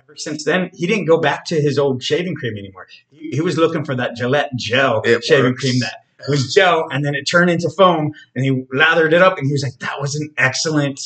[0.00, 2.86] ever since then, he didn't go back to his old shaving cream anymore.
[3.10, 5.60] He, he was looking for that Gillette gel It shaving works.
[5.62, 5.96] cream that
[6.28, 9.52] was gel, and then it turned into foam, and he lathered it up, and he
[9.52, 11.00] was like, "That was an excellent."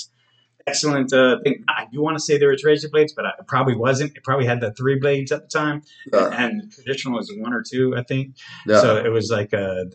[0.66, 1.64] Excellent uh, thing.
[1.66, 4.14] I do want to say there was razor blades, but it probably wasn't.
[4.14, 5.81] It probably had the three blades at the time,
[6.12, 8.37] Uh, and traditional was one or two, I think.
[8.66, 8.83] yeah.
[8.83, 9.87] So it was like a.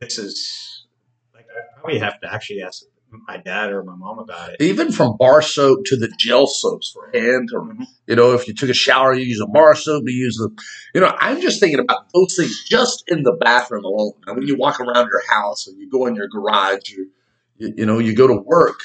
[0.00, 0.86] This is
[1.34, 2.84] like I probably have to actually ask
[3.26, 4.56] my dad or my mom about it.
[4.60, 7.86] even from bar soap to the gel soaps for hand or Mhm.
[8.06, 10.50] you know if you took a shower you use a bar soap you use the
[10.94, 14.46] you know i'm just thinking about those things just in the bathroom alone now when
[14.46, 17.10] you walk around your house and you go in your garage you,
[17.58, 18.80] you know you go to work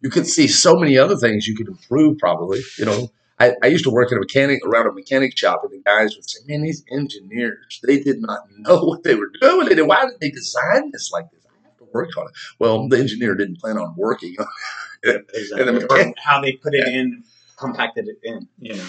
[0.00, 3.66] you could see so many other things you could improve probably you know I, I
[3.66, 6.40] used to work in a mechanic around a mechanic shop and the guys would say
[6.46, 9.68] man these engineers they did not know what they were doing.
[9.68, 11.44] They did, why did they design this like this?
[11.46, 12.32] I have to work on it.
[12.58, 14.46] Well the engineer didn't plan on working on
[15.02, 15.26] it.
[15.34, 15.68] Exactly.
[15.68, 17.24] And the Or mechan- how they put it in,
[17.58, 18.86] compacted it in, you know.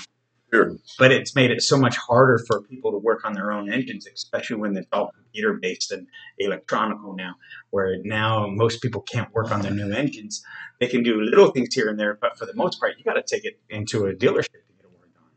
[0.53, 0.77] Sure.
[0.97, 4.07] But it's made it so much harder for people to work on their own engines,
[4.13, 6.07] especially when it's all computer based and
[6.38, 7.36] electronical now.
[7.71, 10.41] Where now most people can't work on their new engines.
[10.79, 13.13] They can do little things here and there, but for the most part, you got
[13.13, 15.29] to take it into a dealership to get it worked on.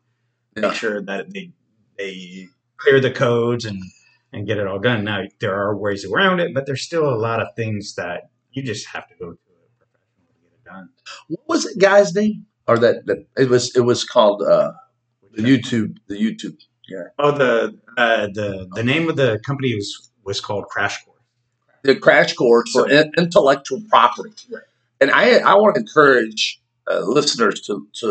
[0.63, 0.69] Yeah.
[0.69, 1.53] Make sure that they
[1.99, 3.83] they clear the codes and
[4.33, 5.03] and get it all done.
[5.05, 8.63] Now there are ways around it, but there's still a lot of things that you
[8.63, 10.89] just have to go to a professional to get it done.
[11.29, 14.73] what was it guy's name or that, that it was it was called uh
[15.33, 16.57] the youtube the youtube
[16.89, 17.05] Yeah.
[17.19, 21.21] Oh, the uh, the the name of the company was was called Crash Course.
[21.83, 24.63] the crash course for in, intellectual property Right.
[25.01, 28.07] and i i want to encourage uh, listeners to to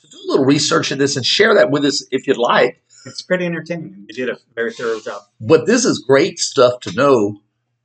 [0.00, 2.80] to do a little research in this and share that with us if you'd like
[3.06, 4.06] It's pretty entertaining.
[4.08, 5.20] They did a very thorough job.
[5.52, 7.16] but this is great stuff to know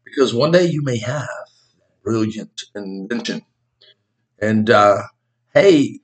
[0.05, 1.27] because one day you may have
[2.03, 3.41] brilliant invention
[4.49, 4.97] and uh,
[5.53, 5.99] hey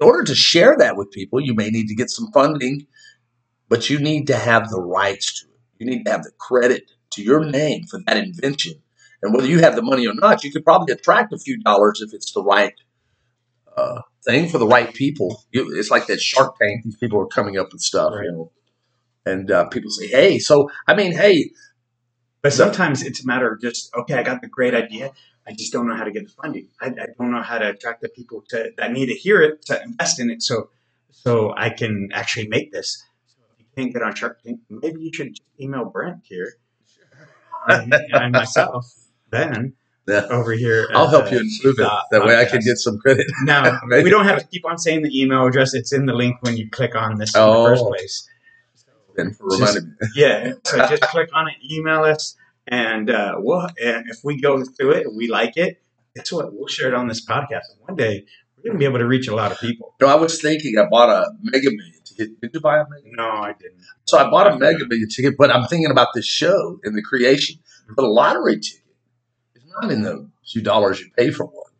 [0.00, 2.86] in order to share that with people you may need to get some funding
[3.68, 6.84] but you need to have the rights to it you need to have the credit
[7.10, 8.74] to your name for that invention
[9.22, 12.00] and whether you have the money or not you could probably attract a few dollars
[12.02, 12.74] if it's the right
[13.76, 17.26] uh, thing for the right people you, it's like that shark tank these people are
[17.26, 18.24] coming up with stuff Right.
[18.26, 18.52] you know
[19.26, 21.50] and uh, people say hey so i mean hey
[22.42, 25.12] But sometimes it's a matter of just okay, I got the great idea.
[25.46, 26.68] I just don't know how to get the funding.
[26.80, 29.62] I, I don't know how to attract the people to that need to hear it
[29.66, 30.42] to invest in it.
[30.42, 30.70] So
[31.10, 33.02] so I can actually make this.
[33.26, 36.54] So if you can't get on Shark Tank, maybe you should just email Brent here
[37.68, 38.86] and, and myself.
[39.30, 39.74] Then
[40.06, 40.26] Yeah.
[40.30, 41.88] over here, I'll help uh, you improve it.
[42.10, 43.26] That way I can get some credit.
[43.42, 45.74] Now we don't have to keep on saying the email address.
[45.74, 47.64] It's in the link when you click on this in the Oh.
[47.66, 48.28] first place.
[49.16, 49.78] For Just-
[50.16, 52.34] Yeah, so just click on it, email us,
[52.66, 53.68] and uh, we'll.
[53.82, 55.80] And if we go through it, and we like it.
[56.16, 56.54] Guess what?
[56.54, 57.70] We'll share it on this podcast.
[57.72, 58.24] And one day
[58.56, 59.94] we're gonna be able to reach a lot of people.
[60.00, 62.40] No, I was thinking I bought a Mega Million ticket.
[62.40, 63.08] Did you buy a Mega?
[63.16, 63.80] No, I didn't.
[64.04, 67.02] So I bought a Mega Million ticket, but I'm thinking about this show and the
[67.02, 67.56] creation.
[67.94, 68.82] But a lottery ticket
[69.56, 71.72] is not in the few dollars you pay for one.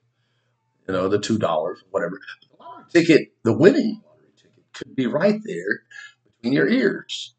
[0.89, 2.21] You know, the two dollars or whatever.
[2.51, 5.83] The lottery ticket, the winning lottery ticket, could be right there
[6.25, 7.35] between your ears.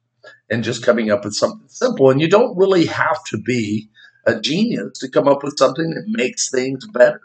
[0.49, 2.11] And just coming up with something simple.
[2.11, 3.89] And you don't really have to be
[4.25, 7.21] a genius to come up with something that makes things better.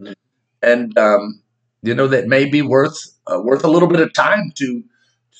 [0.00, 0.14] Mm.
[0.62, 1.42] And um,
[1.82, 4.84] you know that may be worth uh, worth a little bit of time to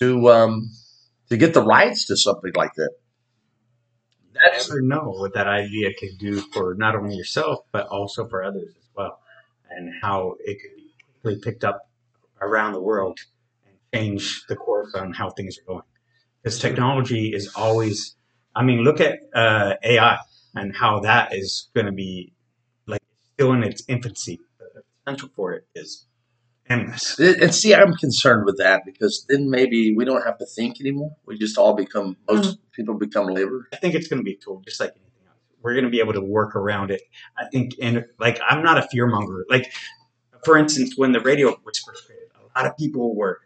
[0.01, 0.71] to um,
[1.29, 2.91] to get the rights to something like that.
[4.35, 8.43] You never know what that idea could do for not only yourself but also for
[8.43, 9.21] others as well,
[9.71, 11.89] and how it could be quickly picked up
[12.41, 13.21] around the world
[13.65, 15.83] and change the course on how things are going.
[16.43, 18.17] Because technology is always.
[18.55, 20.19] I mean, look at uh, AI
[20.55, 22.35] and how that is going to be
[22.87, 23.03] like
[23.35, 24.41] still in its infancy.
[24.59, 26.07] The potential for it is
[26.69, 27.19] endless.
[27.19, 31.17] And see, I'm concerned with that because then maybe we don't have to think anymore.
[31.27, 33.69] We just all become most people become labor.
[33.73, 35.39] I think it's going to be a tool, just like anything else.
[35.63, 37.03] We're going to be able to work around it.
[37.39, 39.45] I think, and like, I'm not a fear monger.
[39.49, 39.73] Like,
[40.45, 43.41] for instance, when the radio was first created, a lot of people were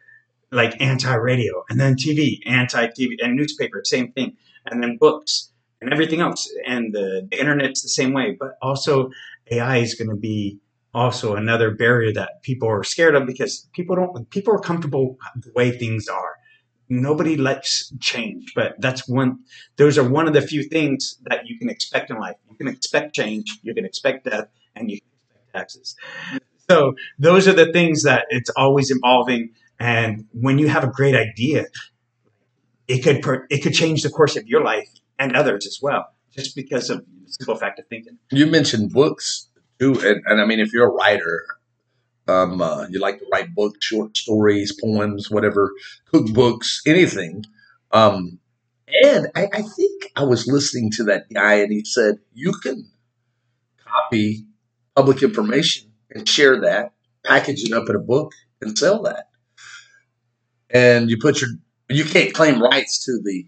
[0.53, 6.21] like anti-radio, and then TV, anti-TV, and newspaper, same thing, and then books and everything
[6.21, 8.37] else, and the, the internet's the same way.
[8.39, 9.11] But also,
[9.51, 10.59] AI is going to be
[10.97, 15.53] also another barrier that people are scared of because people don't people are comfortable the
[15.55, 16.37] way things are
[16.89, 19.39] nobody likes change but that's one
[19.77, 22.67] those are one of the few things that you can expect in life you can
[22.67, 25.97] expect change you can expect death and you can expect taxes
[26.71, 31.15] so those are the things that it's always evolving and when you have a great
[31.15, 31.67] idea
[32.89, 36.07] it could per- it could change the course of your life and others as well
[36.35, 40.47] just because of the simple fact of thinking You mentioned books too, and, and I
[40.47, 41.45] mean, if you're a writer,
[42.29, 45.73] um, uh, you like to write books, short stories, poems, whatever,
[46.13, 47.45] cookbooks, anything.
[47.93, 48.39] Um,
[49.05, 52.89] and I, I think I was listening to that guy, and he said you can
[53.85, 54.47] copy
[54.95, 56.93] public information and share that,
[57.25, 59.29] package it up in a book, and sell that.
[60.71, 61.51] And you put your
[61.89, 63.47] you can't claim rights to the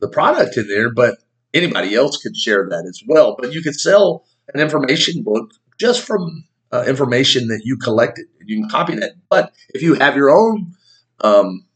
[0.00, 1.18] the product in there, but
[1.54, 3.36] anybody else could share that as well.
[3.38, 8.26] But you could sell an information book just from uh, information that you collected.
[8.44, 9.12] You can copy that.
[9.28, 10.72] But if you have your own,
[11.20, 11.66] um,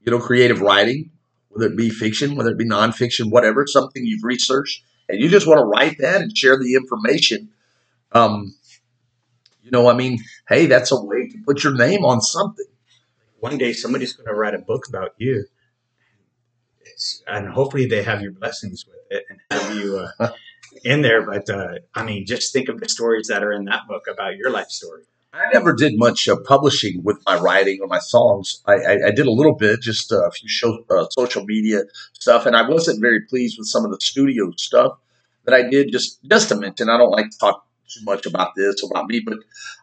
[0.00, 1.10] you know, creative writing,
[1.48, 5.46] whether it be fiction, whether it be nonfiction, whatever, something you've researched, and you just
[5.46, 7.50] want to write that and share the information,
[8.12, 8.54] um,
[9.62, 12.66] you know, I mean, hey, that's a way to put your name on something.
[13.42, 15.44] One day somebody's going to write a book about you
[16.80, 20.28] it's, and hopefully they have your blessings with it and have you uh,
[20.84, 23.86] in there but uh, i mean just think of the stories that are in that
[23.88, 25.02] book about your life story
[25.34, 28.62] I never did much uh, publishing with my writing or my songs.
[28.66, 31.84] I, I, I did a little bit, just uh, a few show, uh, social media
[32.12, 34.98] stuff, and I wasn't very pleased with some of the studio stuff
[35.46, 35.90] that I did.
[35.90, 39.06] Just just to mention, I don't like to talk too much about this or about
[39.06, 39.38] me, but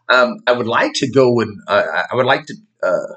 [0.08, 3.14] um, I would like to go and uh, I would like to uh,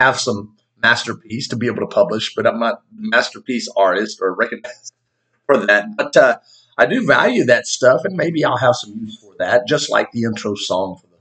[0.00, 4.34] have some masterpiece to be able to publish, but I'm not a masterpiece artist or
[4.34, 4.94] recognized
[5.46, 5.96] for that.
[5.96, 6.38] But uh,
[6.76, 10.12] I do value that stuff, and maybe I'll have some use for that, just like
[10.12, 11.18] the intro song for the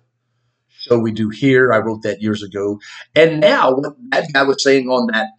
[0.69, 1.73] show we do here.
[1.73, 2.79] I wrote that years ago,
[3.15, 5.29] and now what that guy was saying on that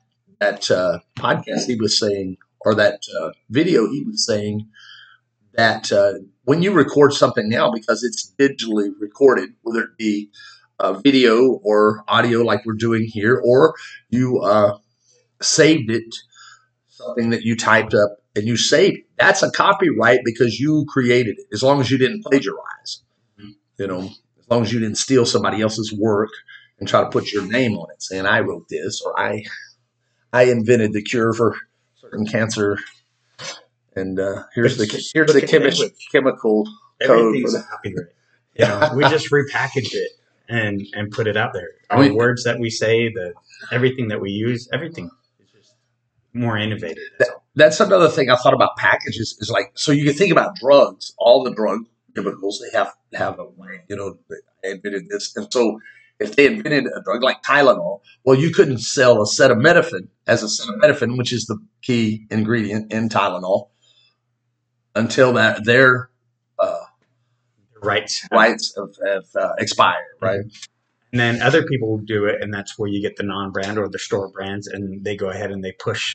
[0.41, 4.69] that uh, podcast, he was saying, or that uh, video, he was saying
[5.55, 10.31] that uh, when you record something now, because it's digitally recorded, whether it be
[10.79, 13.75] uh, video or audio like we're doing here, or
[14.11, 14.79] you uh,
[15.41, 16.15] saved it,
[16.89, 19.05] something that you typed up and you saved it.
[19.17, 23.03] That's a copyright because you created it, as long as you didn't plagiarize.
[23.79, 26.31] You know, as long as you didn't steal somebody else's work
[26.81, 29.45] and try to put your name on it, saying I wrote this or I
[30.33, 31.57] I invented the cure for
[31.95, 32.79] certain cancer.
[33.95, 36.69] And uh, here's the here's the chemi- chemical
[37.01, 37.27] code.
[37.27, 38.09] everything's a copyright
[38.59, 40.11] you know, we just repackaged it
[40.49, 43.35] and and put it out there our We- words that we say the
[43.73, 45.75] everything that we use everything is just
[46.33, 50.15] more innovative that's that's another thing I thought about packages is like so you can
[50.15, 51.81] think about drugs, all the drug
[52.15, 54.17] chemicals they have have a way, you know,
[54.63, 55.37] they invented this.
[55.37, 55.81] And so
[56.21, 61.33] if they invented a drug like Tylenol, well you couldn't sell acetaminophen as acetaminophen, which
[61.33, 63.71] is the key ingredient in Tylenol,
[64.95, 66.11] until that their
[67.83, 70.41] rights rights have, have uh, expired, right?
[71.13, 73.99] and then other people do it and that's where you get the non-brand or the
[73.99, 76.15] store brands and they go ahead and they push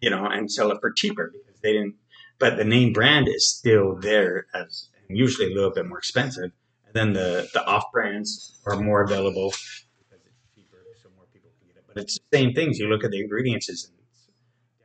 [0.00, 1.94] you know and sell it for cheaper because they didn't
[2.38, 6.52] but the name brand is still there as usually a little bit more expensive.
[6.86, 9.52] And then the the off brands are more available
[9.98, 11.84] because it's cheaper so more people can get it.
[11.86, 12.78] But it's the same things.
[12.78, 13.78] You look at the ingredients and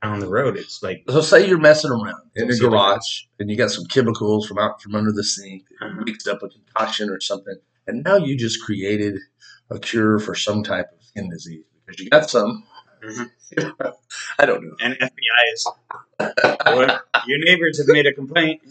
[0.02, 3.58] down the road it's like So say you're messing around in the garage and you
[3.58, 6.02] got some chemicals from out from under the sink, Uh-huh.
[6.06, 7.56] mixed up a concoction or something,
[7.88, 9.19] and now you just created
[9.69, 12.63] a cure for some type of skin disease because you got some.
[13.04, 13.30] Mhm.
[14.40, 14.75] I don't know.
[14.80, 15.67] and FBI is
[16.65, 18.62] well, your neighbors have made a complaint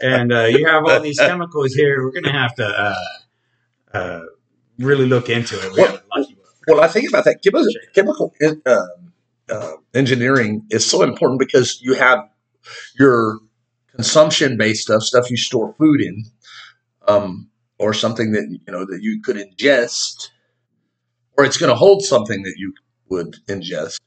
[0.00, 2.02] and uh, you have all these chemicals here.
[2.02, 2.94] We're gonna have to uh,
[3.96, 4.20] uh,
[4.78, 5.72] really look into it.
[5.72, 6.00] We Well-
[6.68, 8.34] well, I think about that chemical, chemical
[8.66, 9.05] um,
[9.50, 12.28] uh, engineering is so important because you have
[12.98, 13.38] your
[13.94, 16.24] consumption based stuff, stuff you store food in,
[17.06, 20.30] um, or something that you know that you could ingest,
[21.36, 22.74] or it's going to hold something that you
[23.08, 23.98] would ingest.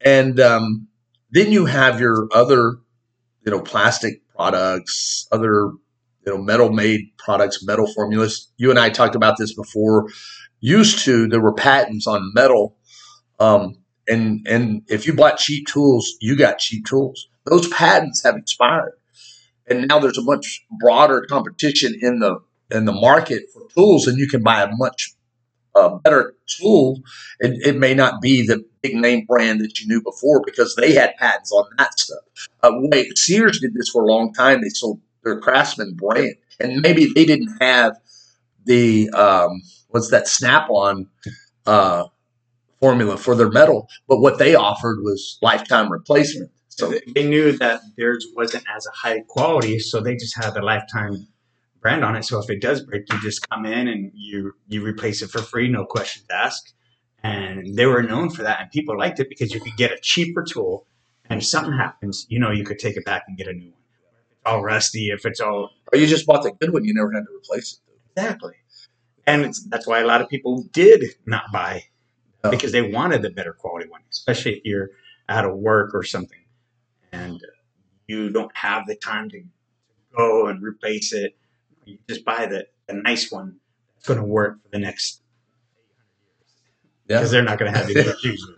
[0.00, 0.88] And um,
[1.30, 2.76] then you have your other,
[3.44, 5.70] you know, plastic products, other,
[6.26, 8.52] you know, metal made products, metal formulas.
[8.56, 10.08] You and I talked about this before.
[10.60, 12.76] Used to, there were patents on metal.
[13.40, 13.76] Um,
[14.08, 17.28] and, and if you bought cheap tools, you got cheap tools.
[17.44, 18.94] Those patents have expired.
[19.66, 22.38] And now there's a much broader competition in the
[22.70, 25.14] in the market for tools, and you can buy a much
[25.74, 27.00] uh, better tool.
[27.40, 30.92] It, it may not be the big name brand that you knew before because they
[30.92, 32.24] had patents on that stuff.
[32.62, 34.60] Uh, wait, Sears did this for a long time.
[34.62, 37.98] They sold their Craftsman brand, and maybe they didn't have
[38.64, 41.08] the um, what's that Snap on
[41.66, 42.04] uh,
[42.84, 46.50] formula for their metal, but what they offered was lifetime replacement.
[46.68, 50.60] So they knew that theirs wasn't as a high quality, so they just had the
[50.60, 51.26] lifetime
[51.80, 52.24] brand on it.
[52.24, 55.40] So if it does break, you just come in and you you replace it for
[55.40, 56.74] free, no questions asked.
[57.22, 59.98] And they were known for that, and people liked it because you could get a
[60.02, 60.86] cheaper tool,
[61.30, 63.70] and if something happens, you know you could take it back and get a new
[63.70, 63.84] one.
[64.10, 66.92] If it's all rusty, if it's all or you just bought the good one, you
[66.92, 67.80] never had to replace it.
[68.14, 68.56] Exactly,
[69.26, 71.84] and that's why a lot of people did not buy.
[72.44, 72.50] Oh.
[72.50, 74.90] because they wanted the better quality one, especially if you're
[75.28, 76.44] out of work or something
[77.10, 77.40] and
[78.06, 79.42] you don't have the time to
[80.14, 81.36] go and replace it.
[81.86, 83.56] You just buy the, the nice one
[83.96, 85.22] that's going to work for the next
[87.06, 87.36] because yeah.
[87.36, 88.50] they're not going to have any issues.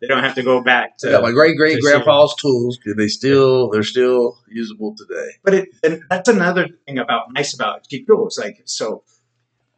[0.00, 1.10] they don't have to go back to.
[1.10, 2.78] Yeah, my great great grandpa's tools.
[2.84, 5.30] They still they're still usable today.
[5.44, 8.38] But it, that's another thing about nice about cheap tools.
[8.38, 9.04] Like so,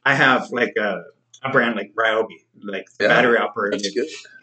[0.04, 1.02] I have like a,
[1.44, 3.94] a brand like Ryobi, like yeah, battery operated.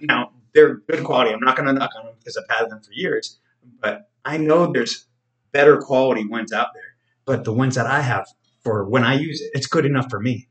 [0.02, 1.32] Now they're good quality.
[1.32, 3.40] I'm not going to knock on them because I've had them for years.
[3.82, 5.06] But I know there's
[5.52, 6.84] better quality ones out there.
[7.26, 8.28] But the ones that I have
[8.64, 10.48] for when I use it, it's good enough for me.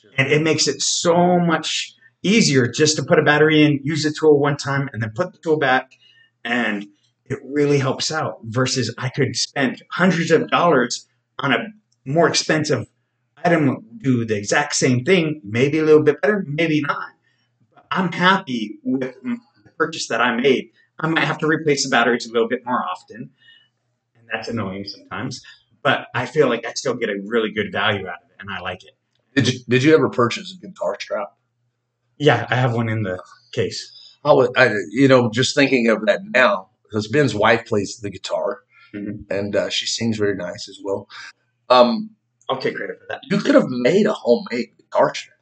[0.00, 0.10] Sure.
[0.16, 4.14] And it makes it so much easier just to put a battery in, use the
[4.18, 5.92] tool one time, and then put the tool back.
[6.44, 6.86] And
[7.26, 11.06] it really helps out versus I could spend hundreds of dollars
[11.38, 11.58] on a
[12.04, 12.86] more expensive
[13.44, 17.08] item, do the exact same thing, maybe a little bit better, maybe not.
[17.74, 19.38] But I'm happy with the
[19.76, 22.84] purchase that I made I might have to replace the batteries a little bit more
[22.84, 23.30] often,
[24.14, 25.42] and that's annoying sometimes.
[25.82, 28.48] But I feel like I still get a really good value out of it, and
[28.50, 28.96] I like it.
[29.34, 31.32] Did you Did you ever purchase a guitar strap?
[32.18, 33.22] Yeah, I have one in the
[33.52, 33.90] case.
[34.24, 38.08] I would, I, you know, just thinking of that now, because Ben's wife plays the
[38.08, 38.60] guitar,
[38.94, 39.22] mm-hmm.
[39.30, 41.08] and uh, she sings very nice as well.
[41.68, 42.10] Um,
[42.48, 43.20] I'll take credit for that.
[43.24, 45.38] You could have made a homemade guitar strap,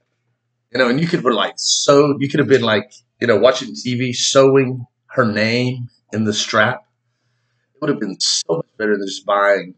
[0.73, 2.17] you know, and you could have like sew.
[2.19, 6.87] You could have been like, you know, watching TV, sewing her name in the strap,
[7.75, 9.75] it would have been so much better than just buying.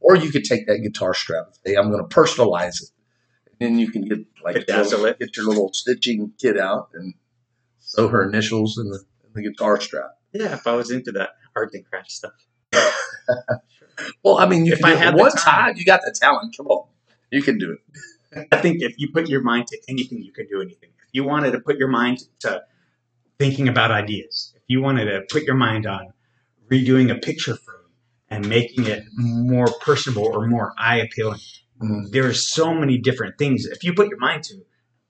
[0.00, 2.90] Or you could take that guitar strap and say, I'm going to personalize it.
[3.46, 7.14] And then you can get like little, get your little stitching kit out and
[7.78, 10.10] sew her initials in the, in the guitar strap.
[10.32, 12.32] Yeah, if I was into that art and craft stuff.
[14.22, 16.56] well, I mean, if I had one time, time, you got the talent.
[16.56, 16.86] Come on,
[17.30, 18.48] you can do it.
[18.52, 20.90] I think if you put your mind to anything, you can do anything.
[20.98, 22.62] If you wanted to put your mind to
[23.38, 26.12] thinking about ideas, if you wanted to put your mind on
[26.70, 27.78] redoing a picture frame
[28.28, 31.40] and making it more personable or more eye appealing,
[31.80, 32.10] mm-hmm.
[32.10, 33.66] there's so many different things.
[33.66, 34.62] If you put your mind to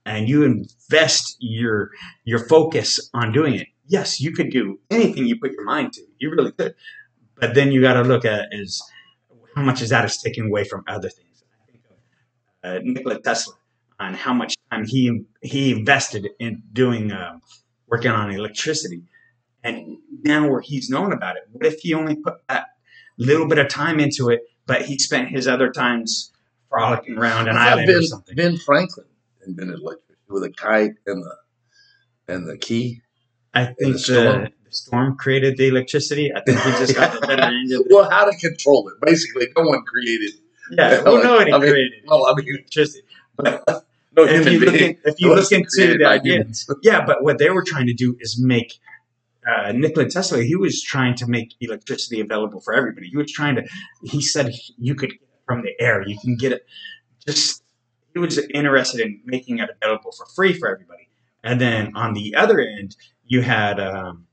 [0.04, 1.90] and you invest your
[2.24, 6.02] your focus on doing it, yes, you could do anything you put your mind to.
[6.18, 6.74] You really could.
[7.36, 8.82] But then you got to look at is
[9.54, 11.44] how much is that is taken away from other things.
[11.52, 13.54] I think of uh, Nikola Tesla
[13.98, 17.12] on how much time he he invested in doing.
[17.12, 17.38] Uh,
[17.94, 19.02] working on electricity.
[19.62, 22.66] And now where he's known about it, what if he only put that
[23.18, 26.32] little bit of time into it, but he spent his other times
[26.68, 28.34] frolicking around an island ben, or something?
[28.34, 29.06] Ben Franklin
[29.46, 31.36] invented electricity with a kite and the
[32.26, 33.02] and the key.
[33.52, 35.16] I think the storm.
[35.16, 36.32] created the electricity.
[36.34, 37.86] I think he just got the better end of it.
[37.90, 38.94] Well, how to control it?
[39.00, 40.34] Basically, no one created.
[40.70, 43.04] Yeah, well, nobody I mean, created well, I mean, electricity.
[43.36, 43.64] But
[44.16, 46.44] no if you look, in, if you look into the idea,
[46.82, 48.78] yeah, but what they were trying to do is make
[49.46, 50.42] uh, Nikola Tesla.
[50.42, 53.08] He was trying to make electricity available for everybody.
[53.08, 53.68] He was trying to.
[54.02, 56.06] He said you could get it from the air.
[56.06, 56.66] You can get it.
[57.26, 57.62] Just
[58.12, 61.08] he was interested in making it available for free for everybody.
[61.42, 62.96] And then on the other end,
[63.26, 63.78] you had.
[63.80, 64.26] Um,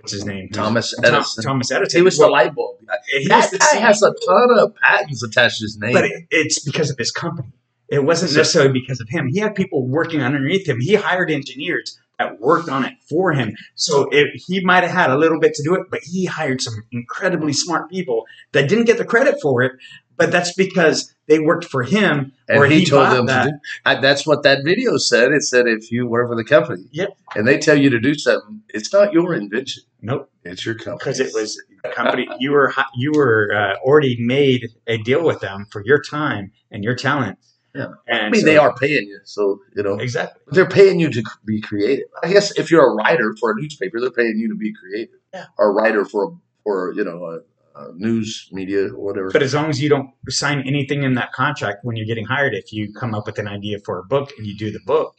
[0.00, 0.48] what's his name?
[0.48, 1.44] Thomas Edison.
[1.44, 1.98] Thomas Edison.
[1.98, 2.78] He was well, the light bulb.
[3.08, 5.92] He that guy has a ton of patents attached to his name.
[5.92, 7.52] But it, it's because of his company.
[7.88, 9.28] It wasn't necessarily because of him.
[9.28, 10.80] He had people working underneath him.
[10.80, 13.56] He hired engineers that worked on it for him.
[13.74, 16.60] So it, he might have had a little bit to do it, but he hired
[16.60, 19.72] some incredibly smart people that didn't get the credit for it.
[20.20, 23.44] But that's because they worked for him, And or he, he, told them that.
[23.44, 23.56] to do.
[23.86, 25.32] I, that's what that video said.
[25.32, 27.08] It said if you work for the company, Yep.
[27.34, 29.82] and they tell you to do something, it's not your invention.
[30.02, 30.98] Nope, It's your company.
[30.98, 35.40] because it was a company you were you were uh, already made a deal with
[35.40, 37.38] them for your time and your talent.
[37.74, 37.86] Yeah.
[38.08, 40.42] and I mean, so- they are paying you, so you know exactly.
[40.48, 42.06] they're paying you to be creative.
[42.24, 45.14] I guess if you're a writer for a newspaper, they're paying you to be creative.
[45.32, 45.46] Yeah.
[45.58, 46.28] Or a writer for a,
[46.64, 47.40] for you know
[47.74, 49.30] a news media or whatever.
[49.30, 52.54] But as long as you don't sign anything in that contract when you're getting hired,
[52.54, 55.16] if you come up with an idea for a book and you do the book,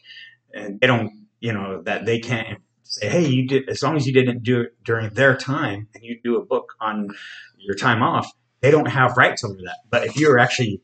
[0.54, 4.06] and they don't, you know, that they can't say, hey, you did, as long as
[4.06, 7.08] you didn't do it during their time and you do a book on
[7.58, 8.30] your time off,
[8.60, 9.78] they don't have rights over that.
[9.90, 10.82] But if you're actually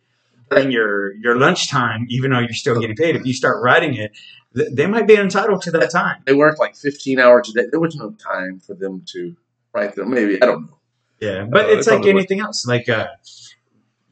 [0.51, 4.13] during your your lunchtime, even though you're still getting paid, if you start writing it,
[4.57, 6.23] th- they might be entitled to that time.
[6.27, 7.69] they work like 15 hours a day.
[7.71, 9.37] There was no time for them to
[9.73, 10.11] write them.
[10.11, 10.78] Maybe I don't know.
[11.21, 12.09] Yeah, but Uh, it's like would.
[12.09, 12.67] anything else.
[12.67, 13.09] Like uh,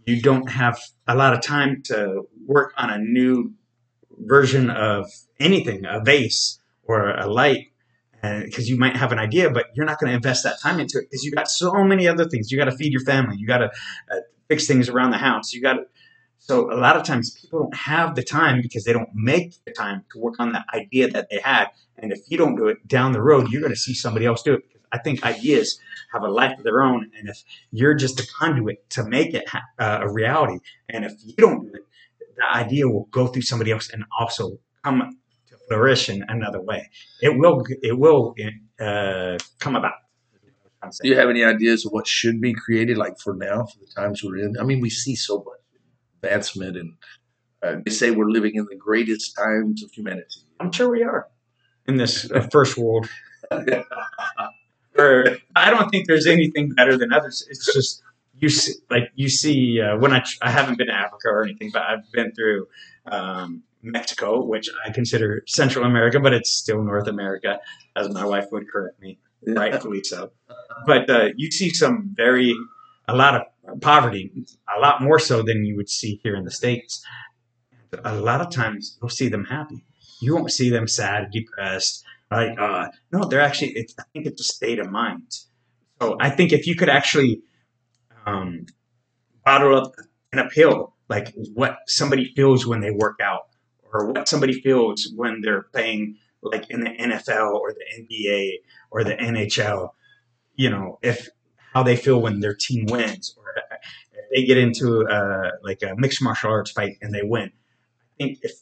[0.07, 3.52] you don't have a lot of time to work on a new
[4.18, 7.68] version of anything, a vase or a light,
[8.22, 10.98] because you might have an idea, but you're not going to invest that time into
[10.98, 12.50] it because you got so many other things.
[12.50, 13.36] You got to feed your family.
[13.36, 13.70] You got to
[14.11, 14.16] uh,
[14.48, 15.52] fix things around the house.
[15.52, 15.82] You got to.
[16.38, 19.72] So a lot of times people don't have the time because they don't make the
[19.72, 21.68] time to work on that idea that they had.
[21.98, 24.42] And if you don't do it down the road, you're going to see somebody else
[24.42, 24.62] do it.
[24.68, 25.80] Because I think ideas
[26.12, 29.48] have a life of their own, and if you're just a conduit to make it
[29.48, 31.84] ha- uh, a reality, and if you don't do it,
[32.36, 36.90] the idea will go through somebody else and also come to flourish in another way.
[37.20, 37.64] It will.
[37.82, 38.34] It will
[38.80, 39.94] uh, come about.
[41.02, 43.90] Do you have any ideas of what should be created, like for now, for the
[43.96, 44.54] times we're in?
[44.61, 45.59] I mean, we see so much
[46.22, 46.94] advancement, and
[47.62, 50.42] uh, they say we're living in the greatest times of humanity.
[50.61, 51.26] I'm sure we are
[51.88, 53.09] in this uh, first world.
[54.99, 57.47] Or I don't think there's anything better than others.
[57.51, 58.03] It's just
[58.38, 61.70] you see, like you see uh, when I I haven't been to Africa or anything,
[61.72, 62.68] but I've been through
[63.07, 67.61] um, Mexico, which I consider Central America, but it's still North America,
[67.94, 70.32] as my wife would correct me, rightfully so.
[70.86, 72.55] But uh, you see some very
[73.09, 74.30] a lot of poverty,
[74.76, 77.05] a lot more so than you would see here in the states.
[78.05, 79.84] A lot of times you'll see them happy.
[80.20, 82.05] You won't see them sad, depressed.
[82.30, 83.72] Like, uh, no, they're actually.
[83.72, 85.32] It's, I think it's a state of mind.
[86.00, 87.42] So I think if you could actually
[88.26, 88.66] um,
[89.44, 89.92] bottle up
[90.32, 93.48] an appeal, like what somebody feels when they work out,
[93.92, 98.56] or what somebody feels when they're playing, like in the NFL or the NBA
[98.90, 99.90] or the NHL.
[100.56, 101.28] You know, if
[101.74, 103.44] how they feel when their team wins, or
[104.12, 107.52] if they get into uh, like a mixed martial arts fight and they win.
[107.52, 108.52] I think if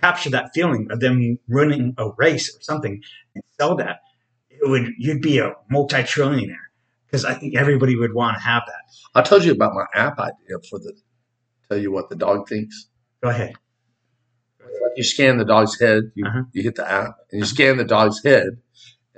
[0.00, 3.02] capture that feeling of them running a race or something
[3.34, 4.00] and sell that,
[4.50, 6.56] it would you'd be a multi-trillionaire
[7.06, 8.82] because I think everybody would want to have that.
[9.14, 10.92] I told you about my app idea for the
[11.68, 12.88] tell you what the dog thinks.
[13.22, 13.54] Go ahead.
[14.96, 16.42] You scan the dog's head, you, Uh-huh.
[16.52, 18.58] you hit the app, and you scan the dog's head, and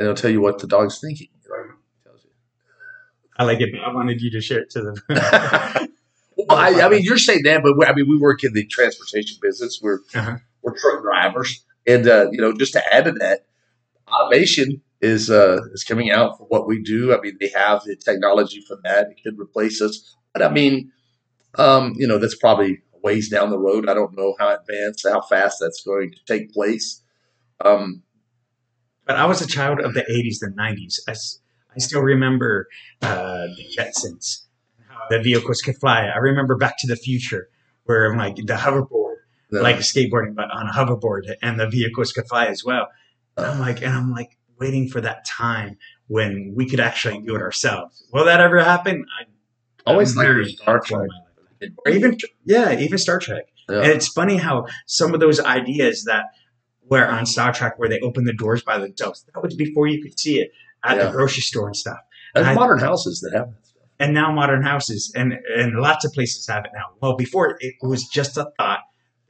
[0.01, 1.29] it'll tell you what the dog's thinking.
[1.43, 2.31] You know, it tells you.
[3.39, 3.71] I like it.
[3.83, 4.95] I wanted you to share it to them.
[5.09, 8.67] well, I, I mean, you're saying that, but we, I mean, we work in the
[8.67, 9.81] transportation business.
[9.83, 10.37] We're Uh-huh.
[10.63, 13.47] We're truck drivers, and uh, you know, just to add to that,
[14.09, 17.15] automation is uh, is coming out for what we do.
[17.15, 20.17] I mean, they have the technology for that; it could replace us.
[20.33, 20.93] But I mean,
[21.57, 23.89] um, you know, that's probably ways down the road.
[23.89, 27.03] I don't know how advanced, how fast that's going to take place.
[27.65, 28.03] Um,
[29.07, 31.01] but I was a child of the 80s and 90s.
[31.09, 32.69] I still remember
[33.03, 34.43] uh, the Jetsons,
[34.89, 36.05] how the vehicles could fly.
[36.05, 37.49] I remember Back to the Future,
[37.85, 39.00] where like the hoverboard,
[39.53, 42.89] like skateboarding, but on a hoverboard, and the vehicles could fly as well.
[43.37, 45.77] And I'm like, and I'm like waiting for that time
[46.09, 48.05] when we could actually do it ourselves.
[48.13, 49.05] Will that ever happen?
[49.87, 51.09] I always like Star Trek.
[51.87, 53.45] Or even yeah, even Star Trek.
[53.69, 53.79] Yeah.
[53.83, 56.25] And it's funny how some of those ideas that
[56.83, 60.03] were on Star Trek, where they open the doors by themselves, that was before you
[60.03, 60.51] could see it
[60.85, 61.05] at Yeah.
[61.07, 61.99] the grocery store and stuff.
[62.35, 63.83] There's I- modern houses that have that stuff.
[63.99, 66.87] And now modern houses and and lots of places have it now.
[67.01, 68.81] Well, before it was just a thought;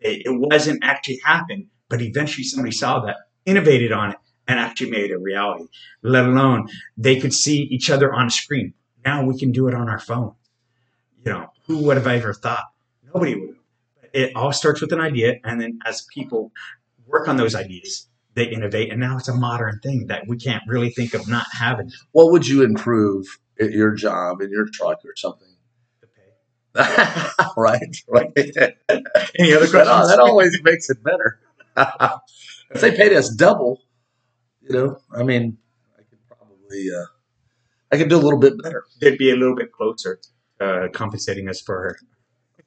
[0.01, 1.67] it, it wasn't actually happened.
[1.89, 5.67] But eventually, somebody saw that, innovated on it, and actually made it a reality.
[6.03, 8.75] Let alone they could see each other on a screen.
[9.05, 10.35] Now we can do it on our phone.
[11.25, 12.65] You know, who would have ever thought?
[13.15, 13.57] Nobody would.
[14.13, 16.53] It all starts with an idea, and then as people
[17.07, 20.63] work on those ideas, they innovate, and now it's a modern thing that we can't
[20.67, 23.27] really think of not having What would you improve
[23.61, 25.50] at your job, in your truck, or something?
[26.75, 27.45] To pay.
[27.57, 28.33] right, right.
[29.39, 30.09] Any other That, questions?
[30.09, 31.41] that always makes it better.
[32.71, 33.81] if they paid us double,
[34.63, 35.59] you know, I mean,
[35.99, 37.07] I could probably, uh,
[37.93, 38.85] I could do a little bit better.
[39.01, 40.21] They'd be a little bit closer.
[40.61, 41.97] uh, compensating us for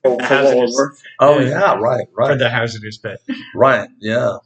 [0.05, 1.01] Oh, hazardous.
[1.19, 1.49] Oh Yeah.
[1.49, 3.19] yeah, right, for right, the hazardous pet.
[3.55, 3.89] right.
[3.99, 4.37] Yeah.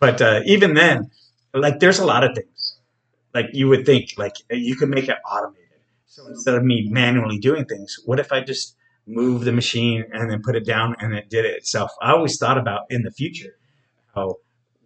[0.00, 1.10] But uh, even then,
[1.52, 2.78] like there's a lot of things.
[3.34, 5.63] Like you would think, like you could make it automated.
[6.14, 10.30] So instead of me manually doing things, what if I just move the machine and
[10.30, 11.90] then put it down and it did it itself?
[12.00, 13.56] I always thought about in the future
[14.14, 14.36] how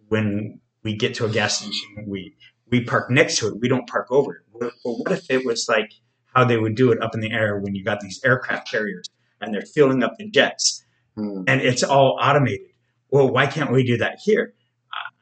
[0.07, 2.33] when we get to a gas station, we
[2.71, 3.59] we park next to it.
[3.61, 4.41] We don't park over it.
[4.83, 5.91] Well, what if it was like
[6.33, 9.05] how they would do it up in the air when you got these aircraft carriers
[9.39, 10.83] and they're filling up the jets
[11.15, 11.43] Hmm.
[11.47, 12.67] and it's all automated.
[13.11, 14.53] Well, why can't we do that here?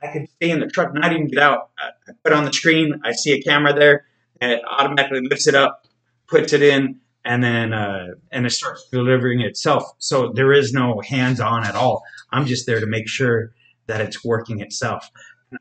[0.01, 1.71] I- can stay in the truck, not even get out.
[1.77, 4.05] I I put on the screen, I see a camera there,
[4.39, 5.86] and it automatically lifts it up,
[6.27, 9.83] puts it in, and then uh, and it starts delivering itself.
[9.99, 12.03] So there is no hands on at all.
[12.31, 13.51] I'm just there to make sure
[13.87, 15.09] that it's working itself.
[15.53, 15.57] I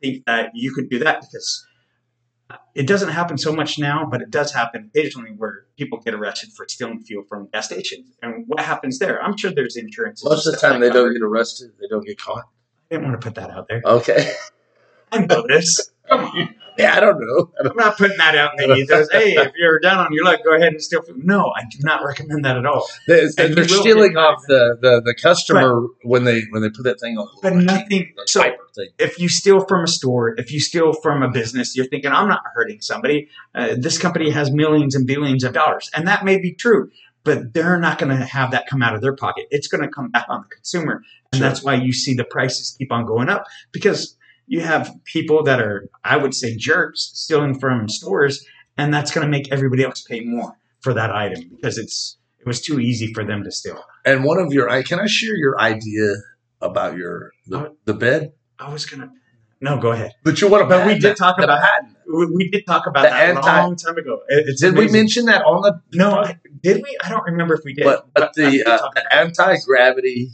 [0.00, 1.66] think that you could do that because
[2.74, 6.50] it doesn't happen so much now, but it does happen occasionally where people get arrested
[6.52, 8.14] for stealing fuel from gas stations.
[8.22, 9.22] And what happens there?
[9.22, 10.24] I'm sure there's insurance.
[10.24, 11.72] Most of the time, they don't get arrested.
[11.80, 12.44] They don't get caught.
[12.90, 13.82] I didn't want to put that out there.
[13.84, 14.32] Okay.
[15.12, 15.90] I know this.
[16.08, 16.54] Come on.
[16.78, 17.50] Yeah, I don't know.
[17.58, 19.08] I don't- I'm not putting that out in the ethos.
[19.10, 21.24] Hey, if you're down on your luck, go ahead and steal food.
[21.24, 22.86] No, I do not recommend that at all.
[23.08, 27.00] They, And they're stealing off the, the, the customer when they when they put that
[27.00, 27.28] thing on.
[27.42, 28.12] But nothing.
[28.26, 28.88] So thing.
[28.98, 32.28] if you steal from a store, if you steal from a business, you're thinking, I'm
[32.28, 33.30] not hurting somebody.
[33.54, 35.90] Uh, this company has millions and billions of dollars.
[35.94, 36.90] And that may be true,
[37.24, 39.46] but they're not going to have that come out of their pocket.
[39.50, 41.02] It's going to come back on the consumer.
[41.32, 41.48] And Sure.
[41.48, 44.15] that's why you see the prices keep on going up because
[44.46, 48.44] you have people that are, I would say, jerks stealing from stores.
[48.78, 52.46] And that's going to make everybody else pay more for that item because it's it
[52.46, 53.82] was too easy for them to steal.
[54.04, 56.14] And one of your, I can I share your idea
[56.60, 58.32] about your the, the bed?
[58.58, 59.10] I was going to.
[59.62, 60.12] No, go ahead.
[60.22, 61.96] But you want to, But we did talk about patent.
[62.06, 64.20] We, we did talk about The that anti- a long time ago.
[64.28, 65.80] It- Did we mention that on the?
[65.94, 66.96] No, I, did we?
[67.02, 67.84] I don't remember if we did.
[67.84, 70.30] But but I the uh, the anti gravity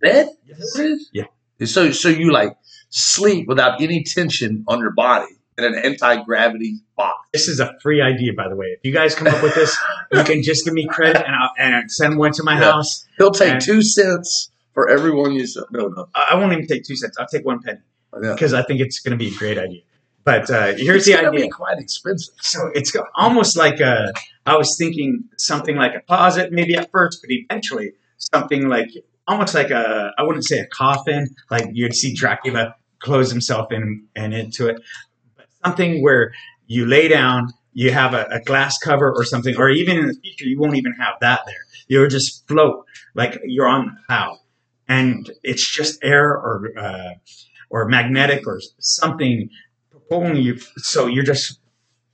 [0.00, 0.30] bed.
[0.44, 0.58] Yes.
[0.58, 1.10] Is that what it is?
[1.12, 1.66] Yeah.
[1.66, 2.56] So so you like
[2.90, 7.14] sleep without any tension on your body in an anti gravity box.
[7.32, 8.66] This is a free idea, by the way.
[8.66, 9.76] If you guys come up with this,
[10.12, 12.72] you can just give me credit and I'll and send one to my Yeah.
[12.72, 13.06] house.
[13.18, 15.66] He'll take And- two cents for every one you sell.
[15.70, 16.08] No, no.
[16.14, 17.16] I won't even take two cents.
[17.18, 17.78] I'll take one penny
[18.22, 18.32] Yeah.
[18.34, 19.80] because I think it's going to be a great idea.
[20.24, 21.30] But uh, here's it's the idea.
[21.44, 22.34] be quite expensive.
[22.40, 24.12] So it's almost like a,
[24.44, 28.88] I was thinking something like a closet, maybe at first, but eventually something like
[29.28, 34.06] almost like a, I wouldn't say a coffin, like you'd see Dracula close himself in
[34.14, 34.80] and into it,
[35.36, 36.32] but something where
[36.66, 40.14] you lay down, you have a, a glass cover or something, or even in the
[40.14, 41.54] future, you won't even have that there.
[41.88, 44.38] You'll just float like you're on the cloud,
[44.88, 47.14] and it's just air or uh,
[47.70, 49.50] or magnetic or something
[50.08, 50.58] pulling you.
[50.78, 51.58] So you're just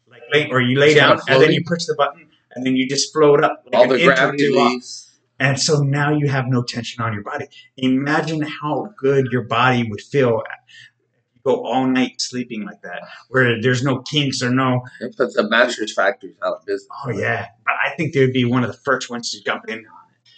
[0.08, 2.76] like lay, or you lay It's down and then you push the button and then
[2.76, 4.72] you just float up like All the gravity two off.
[4.72, 5.11] leaves.
[5.42, 7.46] And so now you have no tension on your body.
[7.76, 13.00] Imagine how good your body would feel if you go all night sleeping like that,
[13.28, 14.82] where there's no kinks or no.
[15.00, 16.86] It puts the mattress factories out of business.
[17.04, 19.64] Oh yeah, but I think they would be one of the first ones to jump
[19.66, 20.30] in on it.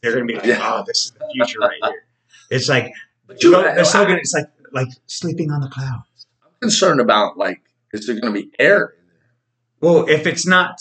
[0.00, 0.60] They're going to be like, Yeah.
[0.62, 2.06] "Oh, this is the future right here."
[2.50, 2.92] It's like
[3.26, 4.18] But you, they're so good.
[4.18, 6.26] It's like like sleeping on the clouds.
[6.44, 7.60] I'm concerned about like,
[7.92, 9.32] is there going to be air in there?
[9.80, 10.78] Well, if it's not,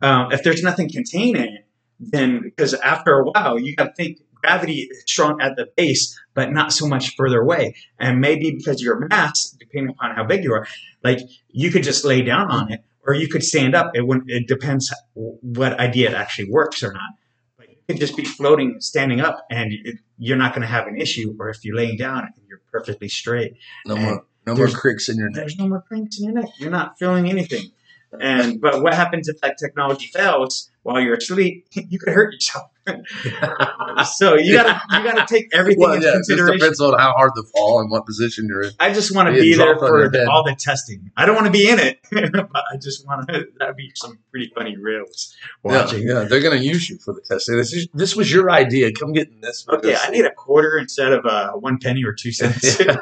[0.00, 1.59] um, if there's nothing containing it,
[2.00, 6.18] then because after a while you got to think gravity is strong at the base,
[6.34, 7.74] but not so much further away.
[7.98, 10.66] And maybe because your mass, depending upon how big you are,
[11.04, 13.92] like you could just lay down on it, or you could stand up.
[13.94, 14.30] It wouldn't.
[14.30, 17.10] It depends what idea it actually works or not.
[17.58, 20.86] But you could just be floating, standing up, and it, you're not going to have
[20.86, 21.34] an issue.
[21.38, 23.54] Or if you're laying down and you're perfectly straight,
[23.86, 25.36] No And more, no more cricks in your neck.
[25.36, 26.50] there's no more cranks in your neck.
[26.58, 27.72] You're not feeling anything.
[28.18, 31.66] And but what happens if that technology fails while you're asleep?
[31.74, 32.70] You could hurt yourself.
[34.16, 36.58] so you gotta you gotta take everything well, into yeah, it consideration.
[36.58, 38.72] depends on how hard the fall and what position you're in.
[38.80, 41.10] I just want to be there for the, all the testing.
[41.16, 43.46] I don't want to be in it, but I just want to.
[43.58, 46.02] That'd be some pretty funny reels watching.
[46.06, 47.56] Yeah, yeah, they're going to use you for the testing.
[47.56, 48.92] This, is, this was your idea.
[48.92, 49.66] Come get in this.
[49.68, 52.80] Okay, I need a quarter instead of uh, one penny or two cents.
[52.80, 52.98] I'm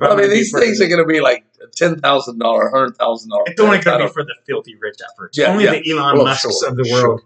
[0.00, 1.44] I mean, these things are going to be like
[1.76, 3.44] ten thousand dollar, hundred thousand dollar.
[3.46, 5.36] It's only to be for the filthy rich first.
[5.36, 5.72] Yeah, only yeah.
[5.72, 7.02] the Elon Well, Musks sure, of the sure.
[7.02, 7.20] world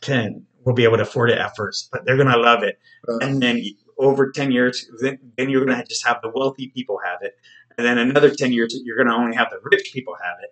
[0.00, 2.78] can will be able to afford it at first, but they're going to love it.
[3.08, 3.18] Uh.
[3.18, 3.62] and then
[3.98, 7.34] over ten years, then, then you're going to just have the wealthy people have it,
[7.78, 10.50] and then another ten years, you're going to only have the rich people have it,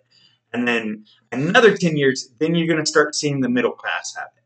[0.53, 4.29] and then another ten years, then you're going to start seeing the middle class have
[4.37, 4.43] it,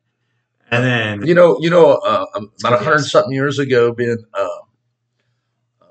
[0.72, 2.26] and then You know, you know, uh,
[2.60, 4.48] about a hundred something years ago, Ben, uh,
[5.82, 5.86] uh,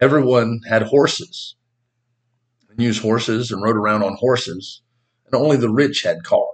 [0.00, 1.56] everyone had horses
[2.70, 4.82] and used horses and rode around on horses,
[5.26, 6.49] and only the rich had cars.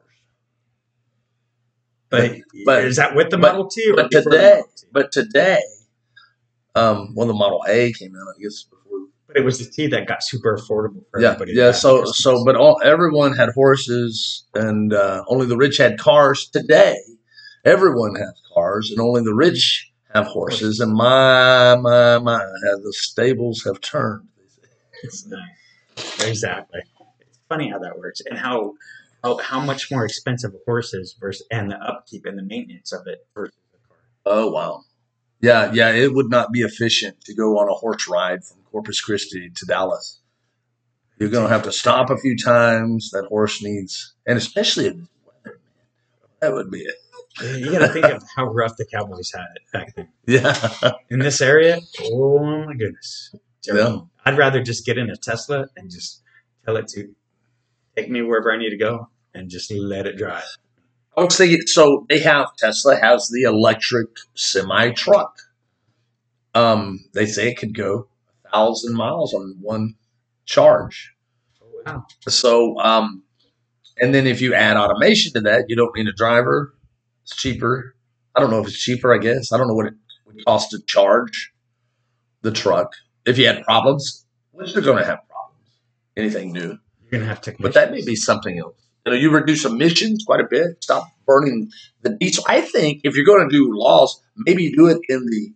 [2.23, 4.63] But, But- is that with the but- Model T or but today-?
[4.93, 5.61] But today,
[6.75, 8.83] um, when the Model A came out, I guess before.
[9.27, 11.53] But it was the T that got super affordable for Yeah, everybody.
[11.55, 11.73] yeah.
[11.73, 16.49] So, in so, but all everyone had horses, and uh, only the rich had cars.
[16.49, 16.97] Today,
[17.65, 20.79] everyone has cars, and only the rich have horses.
[20.81, 24.29] And my, my, my, the stables have turned.
[26.21, 26.81] Exactly.
[27.21, 28.75] It's funny how that works and how
[29.27, 32.93] how, how much more expensive a horse is versus and the upkeep and the maintenance
[32.93, 33.97] of it versus a car.
[34.25, 34.83] Oh wow.
[35.41, 39.01] Yeah, yeah, it would not be efficient to go on a horse ride from Corpus
[39.01, 40.21] Christi to Dallas.
[41.19, 43.11] You're going to have to stop a few times.
[43.11, 45.89] That horse needs, and especially in this weather, man,
[46.41, 46.95] that would be it.
[47.43, 50.09] You got to think of how rough the Cowboys had it back then.
[50.27, 53.35] Yeah, In this area, oh my goodness.
[53.67, 53.99] Yeah.
[54.25, 56.23] I'd rather just get in a Tesla and just
[56.65, 57.15] tell it to
[57.95, 60.45] take me wherever I need to go and just let it drive.
[61.17, 61.63] I was thinking.
[61.67, 65.39] So they have Tesla has the electric semi truck.
[66.55, 68.09] Um, they say it could go
[68.45, 69.95] a thousand miles on one
[70.47, 71.13] charge.
[71.63, 72.07] Oh, wow.
[72.29, 73.23] So, um,
[74.01, 76.75] and then if you add automation to that, you don't need a driver.
[77.23, 77.95] It's cheaper.
[78.35, 79.13] I don't know if it's cheaper.
[79.15, 79.95] I guess I don't know what it
[80.27, 81.53] would cost to charge
[82.43, 82.93] the truck
[83.25, 84.25] if you had problems.
[84.53, 85.71] Which they're going to have problems.
[86.17, 87.55] Anything new, You're going to have to.
[87.59, 88.77] but that may be something else.
[89.07, 90.83] You know, you reduce emissions quite a bit.
[90.83, 91.71] Stop burning
[92.03, 92.45] the diesel.
[92.49, 95.53] I think if you're going to do laws, maybe do it in the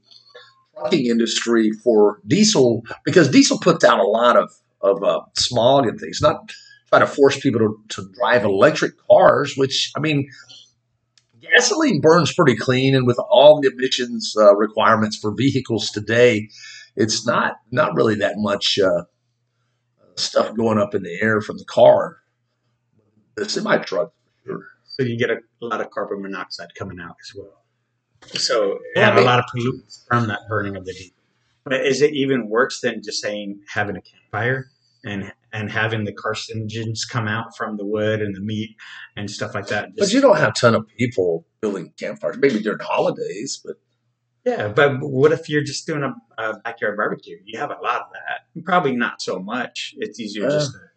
[0.78, 5.98] trucking industry for diesel because diesel puts out a lot of of uh, smog and
[5.98, 6.20] things.
[6.22, 6.52] Not
[6.88, 10.30] try to force people to, to drive electric cars, which I mean,
[11.40, 16.48] gasoline burns pretty clean, and with all the emissions uh, requirements for vehicles today,
[16.94, 19.02] it's not not really that much uh,
[20.14, 22.19] stuff going up in the air from the car.
[23.40, 24.12] The semi truck,
[24.44, 24.66] for sure.
[24.84, 27.62] So you get a, lot of carbon monoxide coming out as well.
[28.38, 31.16] So Yeah, and I a mean- lot of pollutants from that burning of the diesel.
[31.64, 34.70] But is it even worse than just saying having a campfire
[35.04, 38.76] and and having the carcinogens come out from the wood and the meat
[39.16, 39.90] and stuff like that?
[39.96, 42.36] But you don't have a ton of people building campfires.
[42.38, 43.76] Maybe during holidays, but
[44.44, 47.38] yeah, but what if you're just doing a, a backyard barbecue?
[47.44, 48.64] You have a lot of that.
[48.64, 49.94] Probably not so much.
[49.98, 50.50] It's easier Yeah.
[50.50, 50.89] just to, to cook inside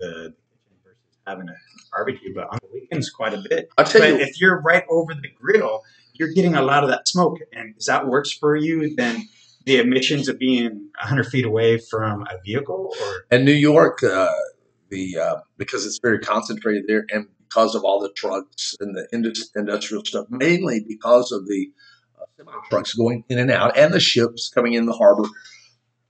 [0.00, 1.54] the, the kitchen versus having a
[1.92, 2.34] barbecue.
[2.34, 3.68] But on the weekends, quite a bit.
[3.78, 5.82] I'll tell but you, if you're right over the grill,
[6.14, 7.38] you're getting a lot of that smoke.
[7.52, 9.28] And is that worse for you than
[9.64, 12.94] the emissions of being 100 feet away from a vehicle?
[13.00, 14.28] Or in New York, uh,
[14.90, 19.06] the uh, because it's very concentrated there, and because of all the trucks and the
[19.12, 21.70] indus- industrial stuff, mainly because of the
[22.20, 25.28] uh, semi trucks going in and out, and the ships coming in the harbor,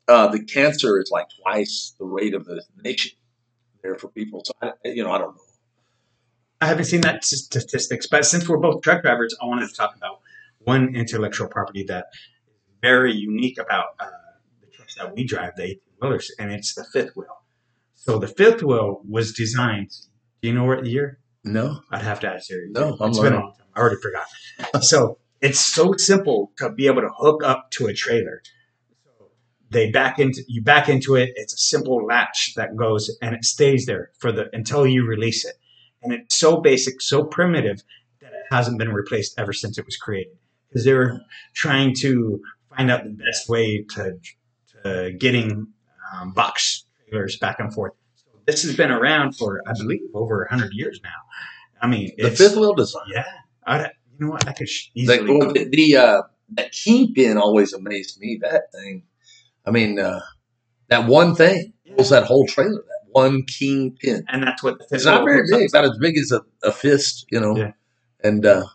[0.08, 3.12] uh, the cancer is like twice the rate of the nation
[3.82, 4.42] there for people.
[4.44, 5.42] So I, you know, I don't know.
[6.60, 9.74] I haven't seen that s- statistics, but since we're both truck drivers, I wanted to
[9.74, 10.20] talk about
[10.60, 12.20] one intellectual property that is
[12.82, 14.06] very unique about uh,
[14.60, 17.28] the trucks that we drive, the 18 wheelers, and it's the fifth wheel.
[17.94, 19.90] So the fifth wheel was designed.
[20.42, 21.18] Do you know what year?
[21.44, 22.68] No, I'd have to ask you.
[22.72, 23.66] No, I'm it's been a long time.
[23.74, 24.26] I already forgot.
[24.84, 28.42] so it's so simple to be able to hook up to a trailer.
[29.72, 31.30] So they back into you back into it.
[31.36, 35.44] It's a simple latch that goes and it stays there for the until you release
[35.44, 35.54] it.
[36.02, 37.82] And it's so basic, so primitive
[38.20, 40.36] that it hasn't been replaced ever since it was created.
[40.68, 41.20] Because they were
[41.54, 42.40] trying to
[42.74, 44.16] find out the best way to,
[44.84, 45.66] to getting
[46.14, 47.92] um, box trailers back and forth.
[48.14, 51.10] So this has been around for, I believe, over 100 years now.
[51.82, 53.02] I mean, the fifth wheel design.
[53.12, 53.24] yeah.
[53.66, 54.46] I, you know what?
[54.48, 55.38] I could sh- The, easily.
[55.38, 58.38] well, the, the uh, that kingpin always amazed me.
[58.40, 59.02] That thing.
[59.66, 60.20] I mean, uh,
[60.88, 62.70] that one thing was that whole trailer.
[62.70, 64.24] That one kingpin.
[64.28, 65.62] and that's what the It's not very big.
[65.62, 67.56] It's not as big as a, a fist, you know.
[67.56, 67.72] Yeah.
[68.22, 68.66] And uh,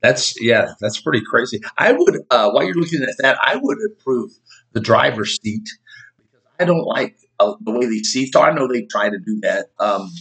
[0.00, 1.60] that's yeah, that's pretty crazy.
[1.78, 4.30] I would uh, while you're looking at that, I would approve
[4.72, 5.68] the driver's seat
[6.16, 8.50] because I don't like uh, the way these seats are.
[8.50, 9.66] I know they try to do that.
[9.78, 10.12] Um,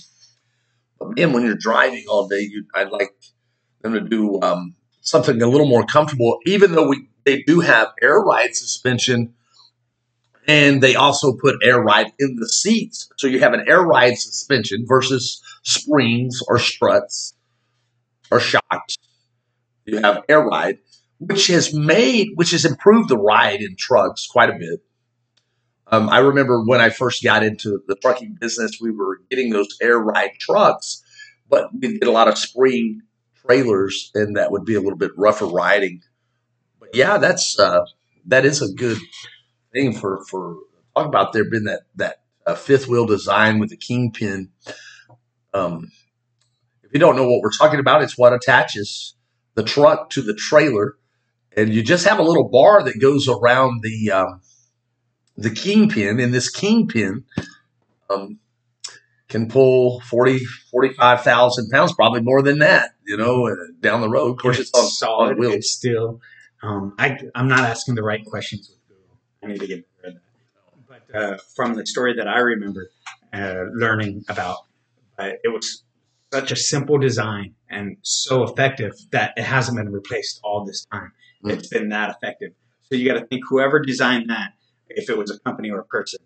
[1.00, 3.12] but man, when you're driving all day, you I'd like
[3.82, 6.40] them to do um, something a little more comfortable.
[6.46, 9.34] Even though we they do have air ride suspension.
[10.48, 13.10] And they also put air ride in the seats.
[13.18, 17.34] So you have an air ride suspension versus springs or struts
[18.32, 18.98] or shocks.
[19.86, 20.80] You have air ride,
[21.20, 24.82] which has made, which has improved the ride in trucks quite a bit.
[25.88, 29.68] Um, I remember when I first got into the trucking business, we were getting those
[29.82, 31.04] air ride trucks,
[31.48, 33.02] but we did a lot of spring
[33.46, 36.02] trailers, and that would be a little bit rougher riding.
[36.80, 37.86] But yeah, that's uh,
[38.26, 38.98] that is a good
[39.76, 40.58] thing for for
[40.96, 44.50] talk about there being that that uh, fifth wheel design with the kingpin.
[45.54, 45.92] Um,
[46.84, 49.16] if you don't know what we're talking about, it's what attaches
[49.56, 50.96] the truck to the trailer,
[51.56, 54.42] and you just have a little bar that goes around the um,
[55.38, 57.26] the kingpin, and this kingpin
[58.10, 58.40] um,
[59.28, 60.40] can pull 40,
[60.72, 64.32] 45,000 pounds, probably more than that, you know, uh, down the road.
[64.32, 65.32] Of course, it's, on solid.
[65.32, 65.56] on wheels.
[65.56, 66.22] It's still.
[66.62, 68.75] Um, I, I'm not asking the right questions.
[69.46, 70.22] I need to get better at
[70.88, 71.02] that.
[71.12, 72.90] But uh, from the story that I remember
[73.34, 74.58] uh, learning about,
[75.20, 75.84] uh, it was
[76.34, 81.12] such a simple design and so effective that it hasn't been replaced all this time.
[81.44, 81.52] Mm.
[81.52, 82.52] It's been that effective.
[82.84, 84.52] So you got to think whoever designed that,
[84.90, 86.20] if it was a company or a person,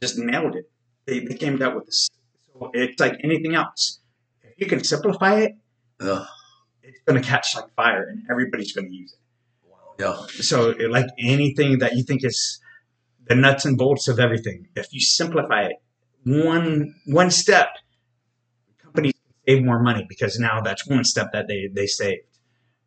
[0.00, 0.70] just nailed it.
[1.06, 2.08] They, they came up with this.
[2.52, 4.00] So it's like anything else.
[4.42, 5.52] If you can simplify it,
[6.00, 6.24] Yeah.
[6.82, 9.19] it's going to catch like fire and everybody's going to use it.
[10.00, 10.16] Yeah.
[10.40, 12.60] So, like anything that you think is
[13.28, 15.76] the nuts and bolts of everything, if you simplify it
[16.24, 17.68] one one step,
[18.82, 19.14] companies
[19.46, 22.22] save more money because now that's one step that they they saved.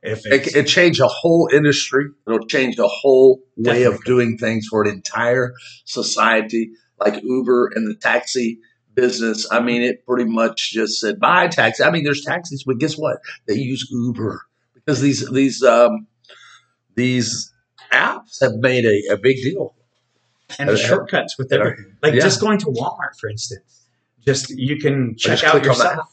[0.02, 2.06] If it's, It, it changed a whole industry.
[2.28, 5.54] It'll change the whole way of doing things for an entire
[5.86, 8.60] society, like Uber and the taxi
[8.94, 9.48] business.
[9.50, 11.84] I mean, it pretty much just said buy taxi.
[11.84, 13.20] I mean, there's taxis, but guess what?
[13.48, 14.42] They use Uber
[14.74, 16.08] because these these um,
[16.96, 17.52] these
[17.92, 19.76] apps have made a, a big deal.
[20.60, 22.22] and the shortcuts with everything, like Yeah.
[22.22, 23.86] just going to Walmart, for instance,
[24.26, 26.10] just you can check out click on the yourself.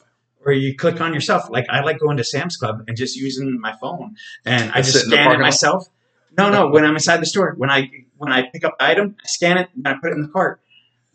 [0.46, 1.50] Or you click on yourself.
[1.50, 4.16] Like I like going to Sam's Club and just using my phone,
[4.46, 5.86] and I just sit in the scan it myself.
[6.38, 6.68] No, no.
[6.70, 9.58] When I'm inside the store, when I when I pick up the item, I scan
[9.58, 10.60] it and I put it in the cart.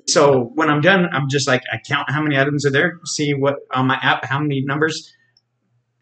[0.07, 3.33] So when I'm done, I'm just like I count how many items are there, see
[3.33, 5.11] what on my app, how many numbers,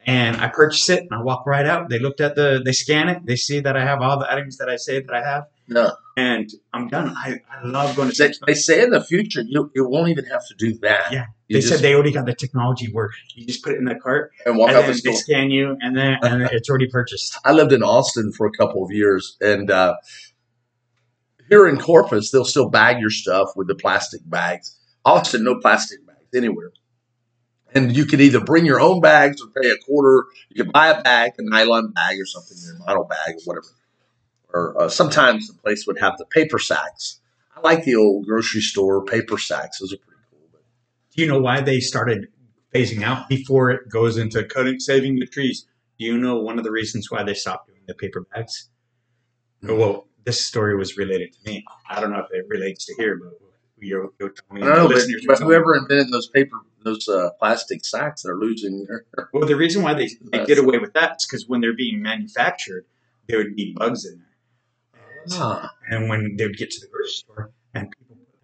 [0.05, 1.89] and I purchase it and I walk right out.
[1.89, 4.57] They looked at the, they scan it, they see that I have all the items
[4.57, 7.09] that I say that I have, No, and I'm done.
[7.15, 10.25] I, I love going to they, they say in the future you you won't even
[10.25, 11.11] have to do that.
[11.11, 11.25] Yeah.
[11.47, 13.85] You They just, said they already got the technology where you just put it in
[13.85, 15.13] the cart and walk and out the they store.
[15.15, 17.37] scan you and then and it's already purchased.
[17.45, 19.95] I lived in Austin for a couple of years, and uh,
[21.49, 24.77] here in Corpus, they'll still bag your stuff with the plastic bags.
[25.05, 26.71] Austin, no plastic bags anywhere.
[27.75, 30.25] And you can either bring your own bags or pay a quarter.
[30.49, 33.67] You can buy a bag, a nylon bag or something, your model bag or whatever.
[34.53, 37.19] Or uh, sometimes the place would have the paper sacks.
[37.55, 40.47] I like the old grocery store paper sacks; those are pretty cool.
[40.51, 40.61] But
[41.15, 42.27] Do you know why they started
[42.73, 45.65] phasing out before it goes into cutting saving the trees?
[45.97, 48.69] Do you know one of the reasons why they stopped doing the paper bags?
[49.63, 49.77] Mm-hmm.
[49.79, 51.65] Well, this story was related to me.
[51.89, 53.33] I don't know if it relates to here, but
[54.29, 54.61] tell me.
[54.61, 58.85] I don't know, but, but whoever invented those paper, those uh, plastic sacks, they're losing
[58.87, 59.05] their.
[59.33, 62.01] Well, the reason why they, they did away with that is because when they're being
[62.01, 62.85] manufactured,
[63.27, 65.37] there would be bugs in there.
[65.39, 65.71] Ah.
[65.89, 68.41] And when they would get to the grocery store and people put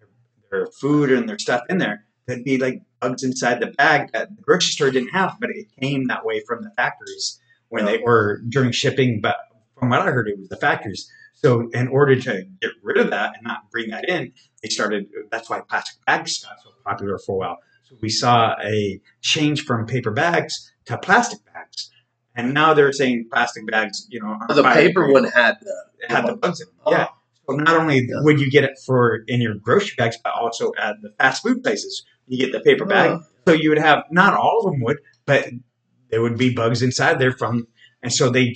[0.50, 4.12] their, their food and their stuff in there, there'd be like bugs inside the bag
[4.12, 7.84] that the grocery store didn't have, but it came that way from the factories when
[7.84, 9.20] they were during shipping.
[9.20, 9.36] But
[9.78, 11.10] from what I heard, it was the factories.
[11.42, 14.32] So in order to get rid of that and not bring that in,
[14.62, 15.06] they started.
[15.30, 17.58] That's why plastic bags got so popular for a while.
[17.84, 21.90] So we saw a change from paper bags to plastic bags,
[22.34, 24.06] and now they're saying plastic bags.
[24.10, 25.74] You know, are The paper one had the
[26.08, 26.74] had the bugs in it.
[26.84, 26.92] Oh.
[26.92, 27.08] Yeah.
[27.48, 28.22] So not only Yeah.
[28.22, 31.62] would you get it for in your grocery bags, but also at the fast food
[31.62, 33.10] places, you get the paper bag.
[33.12, 33.22] Oh.
[33.48, 35.48] So you would have not all of them would, but
[36.10, 37.66] there would be bugs inside there from,
[38.02, 38.54] and so they.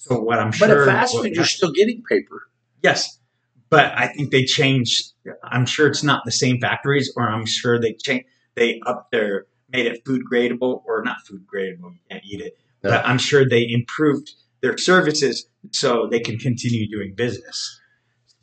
[0.00, 0.82] So what I'm But sure.
[0.88, 2.48] at fast food, you're still getting paper.
[2.82, 3.18] yes,
[3.68, 5.12] but I think they changed.
[5.42, 8.26] I'm sure it's not the same factories, or I'm sure they changed.
[8.54, 11.92] They up their made it food gradable or not food gradable.
[11.92, 12.90] You can't eat it, No.
[12.90, 14.30] but I'm sure they improved
[14.62, 17.80] their services so they can continue doing business.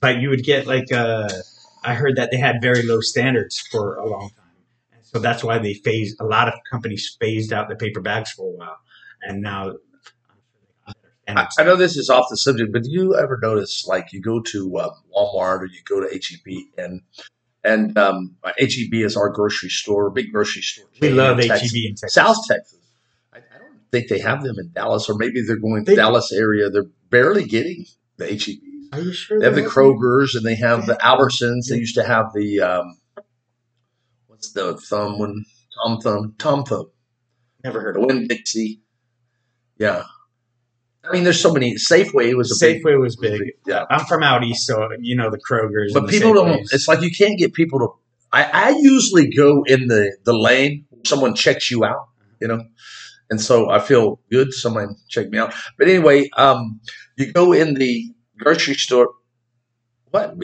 [0.02, 1.30] But you would get like uh,
[1.84, 4.56] I heard that they had very low standards for a long time,
[4.94, 6.20] and so that's why they phased.
[6.20, 8.78] A lot of companies phased out the paper bags for a while,
[9.24, 9.76] and now.
[11.28, 14.22] I, I know this is off the subject, but do you ever notice, like, you
[14.22, 17.02] go to um, Walmart or you go to HEB, and
[17.64, 20.86] and um, HEB is our grocery store, big grocery store.
[21.02, 21.74] we love in HEB Texas.
[21.74, 22.14] in Texas.
[22.14, 22.80] South Texas.
[23.34, 25.96] I, I don't think they have them in Dallas, or maybe they're going to They-
[25.96, 26.70] Dallas area.
[26.70, 27.86] They're barely getting
[28.18, 28.58] the HEB.
[28.94, 29.40] Are you sure?
[29.40, 31.68] They have the they're- Krogers and they have the Albertsons.
[31.70, 32.98] They used to have the um,
[34.28, 35.44] what's the thumb one?
[35.84, 36.90] Tom Thumb, Tom Thumb,
[37.64, 38.08] Never heard the of it.
[38.14, 38.82] Winn Dixie.
[39.78, 40.04] Yeah,
[41.08, 41.76] I mean, there's so many.
[41.76, 43.42] Safeway was a big, Safeway was big.
[43.66, 43.86] yeah.
[43.90, 45.94] I'm from out east, so you know the Krogers.
[45.94, 46.62] But the people don't.
[46.72, 47.88] It's like you can't get people to.
[48.32, 50.86] I, I usually go in the the lane.
[51.06, 52.08] Someone checks you out,
[52.42, 52.64] you know,
[53.30, 54.54] and so I feel good.
[54.54, 55.54] Someone checked me out.
[55.78, 56.80] But anyway, um,
[57.18, 59.10] you go in the grocery store.
[60.12, 60.36] What?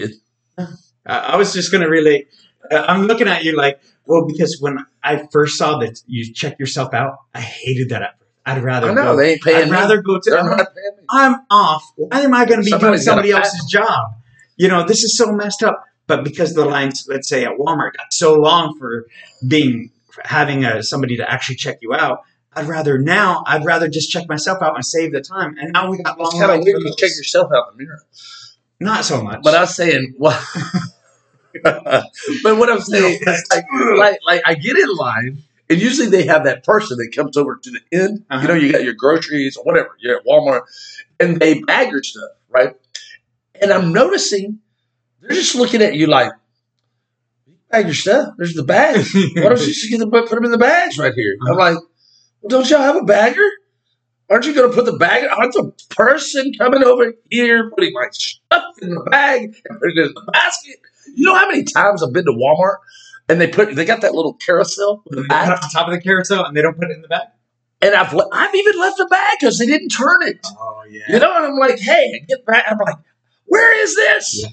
[0.57, 0.68] I,
[1.05, 2.28] I was just going to relate.
[2.70, 6.93] I'm looking at you like, well, because when I first saw that you check yourself
[6.93, 8.30] out, I hated that at first.
[8.46, 9.18] I'd rather I know go.
[9.18, 9.72] they ain't paying I'd me.
[9.72, 10.39] rather go to.
[10.39, 11.04] I'm, not paying me.
[11.10, 11.84] I'm off.
[11.96, 14.14] Why am I going to be doing Somebody's gotta somebody else's job?
[14.58, 15.86] You know, this is so messed up.
[16.08, 19.08] But because the lines, let's say at Walmart, got so long for
[19.48, 22.24] being for having a, somebody to actually check you out,
[22.54, 23.44] I'd rather now.
[23.48, 25.56] I'd rather just check myself out and save the time.
[25.58, 28.04] And now we got long kind of weird you check yourself out in the mirror.
[28.80, 29.39] Not so much.
[29.44, 30.44] But I was saying, well,
[31.64, 32.04] but
[32.44, 33.66] what I'm saying is like,
[33.98, 37.55] like, like I get in line, and usually they have that person that comes over
[37.55, 38.26] to the end.
[38.30, 38.41] Uh-huh.
[38.41, 39.95] You know, you got your groceries or whatever.
[39.99, 40.63] You're at Walmart,
[41.17, 42.76] and they bag your stuff, right?
[43.61, 44.59] And I'm noticing
[45.22, 46.34] they're just looking at you like,
[47.69, 48.34] bag your stuff.
[48.38, 48.97] There's the bag.
[49.13, 51.38] Why don't you just get the, put them in the bags right here?
[51.47, 51.78] I'm like,
[52.41, 53.49] well, don't y'all have a bagger?
[54.30, 55.24] Aren't you going to put the bag?
[55.32, 60.07] Aren't the person coming over here putting my stuff in the bag and putting it
[60.07, 60.76] in the basket?
[61.15, 62.78] You know how many times I've been to Walmart
[63.32, 65.93] and they put they got that little carousel with the put it on top of
[65.93, 67.27] the carousel and they don't put it in the bag.
[67.82, 70.45] and I've le- I've even left the bag because they didn't turn it.
[70.59, 71.03] Oh yeah.
[71.09, 72.65] You know, and I'm like, hey, I get back.
[72.69, 72.95] I'm like,
[73.45, 74.41] where is this?
[74.43, 74.49] Yeah.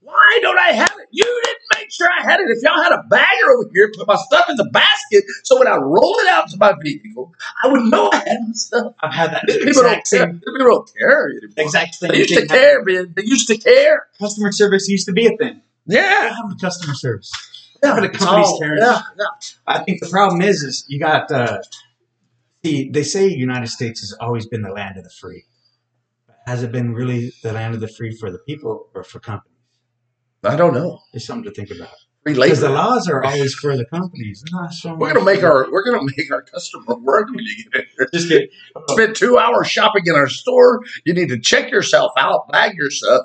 [0.00, 1.08] Why don't I have it?
[1.12, 2.46] You didn't make sure I had it.
[2.50, 5.68] If y'all had a bagger over here, put my stuff in the basket, so when
[5.68, 8.94] I roll it out to my vehicle, I would know I had my stuff.
[9.00, 10.26] I've had that These people don't care.
[10.32, 11.50] These people don't care anymore.
[11.56, 13.12] exact They used to care, man.
[13.16, 14.08] They used to care.
[14.18, 15.62] Customer service used to be a thing.
[15.86, 16.34] Yeah.
[16.60, 17.30] Customer service.
[17.82, 18.80] Yeah, the it's company's all- caring.
[18.80, 19.26] Yeah, yeah.
[19.66, 21.30] I think the problem is, is you got.
[21.30, 21.58] Uh,
[22.64, 25.44] see, they say United States has always been the land of the free.
[26.46, 29.48] Has it been really the land of the free for the people or for companies?
[30.44, 31.00] I don't know.
[31.12, 31.94] It's something to think about.
[32.24, 35.84] Because the laws are always for the companies, not so We're gonna make our we're
[35.84, 38.08] gonna make our customer work when you get in here.
[38.14, 38.48] just get
[38.90, 40.82] Spend two hours shopping in our store.
[41.04, 43.22] You need to check yourself out, bag your stuff.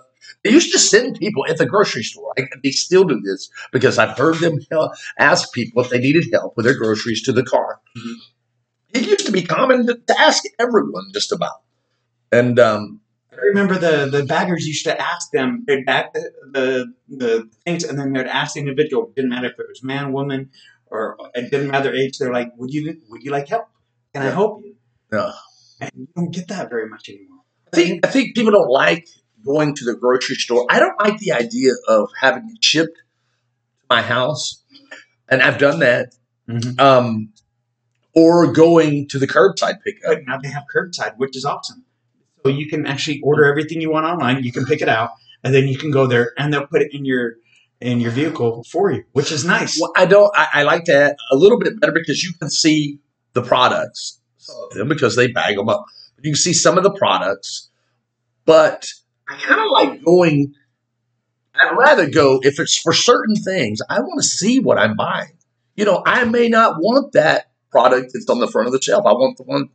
[0.47, 2.33] They used to send people at the grocery store.
[2.37, 4.59] I, they still do this because I've heard them
[5.19, 7.79] ask people if they needed help with their groceries to the car.
[7.97, 8.13] Mhm.
[8.93, 11.61] It used to be common to, to ask everyone just about.
[12.31, 13.01] And um,
[13.33, 16.93] I remember the the baggers used to ask them they'd bag the, the
[17.23, 20.49] the things and then they'd ask the individual didn't matter if it was man woman
[20.87, 23.67] or it didn't matter age they're like would you would you like help
[24.13, 24.75] can I help you
[25.11, 25.31] Yeah.
[25.81, 29.07] and you don't get that very much anymore I think I think people don't like
[29.47, 30.67] going to the grocery store.
[30.69, 34.63] I don't like the idea of having it shipped to my house,
[35.29, 36.13] and I've done that.
[36.49, 36.79] Mhm.
[36.79, 37.33] Um,
[38.13, 40.03] or going to the curbside pickup.
[40.15, 41.83] but now they have curbside which is awesome
[42.43, 45.11] so you can actually order everything you want online you can pick it out
[45.43, 47.35] and then you can go there and they'll put it in your
[47.81, 50.31] in your vehicle for you which is nice Well, I don't.
[50.35, 52.97] I, I like that a little bit better because you can see
[53.33, 55.83] the products, some of them because they bag them up.
[56.21, 57.69] You can see some of the products,
[58.45, 58.87] but
[59.29, 60.53] I kind of like going.
[61.55, 63.79] I'd rather go if it's for certain things.
[63.89, 65.37] I want to see what I'm buying.
[65.75, 69.05] You know, I may not want that product that's on the front of the shelf.
[69.05, 69.69] I want the one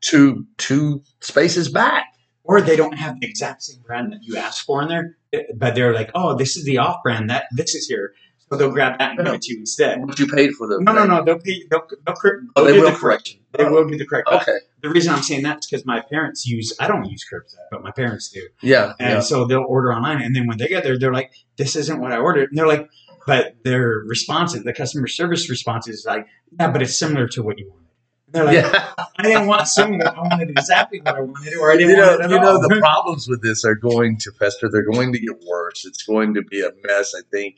[0.00, 2.06] two two spaces back.
[2.42, 5.16] or they don't have the exact same brand that you asked for in there,
[5.54, 8.12] but they're like, "Oh, this is the off brand that this is here,"
[8.50, 10.00] so they'll grab that and give it to you instead.
[10.00, 11.22] What you paid for the No, no, no.
[11.24, 11.62] They'll pay.
[11.70, 13.40] They'll, they'll, Oh, they'll they do will the correct correction.
[13.52, 14.28] They will do the correct.
[14.30, 14.58] but Okay.
[14.82, 16.72] The reason I'm saying that is because my parents use.
[16.80, 18.94] I don't use curbside, but my parents do, Yeah.
[18.98, 19.20] and yeah.
[19.20, 22.12] so they'll order online, and then when they get there, they're like, "This isn't what
[22.12, 22.88] I ordered," and they're like,
[23.26, 26.26] "But their response, is the customer service response is like,
[26.58, 27.89] yeah, but it's similar to what you wanted."
[28.32, 28.92] They're like, yeah.
[29.18, 30.08] "I didn't want similar.
[30.08, 32.40] I wanted exactly what I wanted, or I didn't you know, want it at you
[32.40, 34.68] know the problems with this are going to fester.
[34.70, 35.84] They're going to get worse.
[35.84, 37.14] It's going to be a mess.
[37.16, 37.56] I think.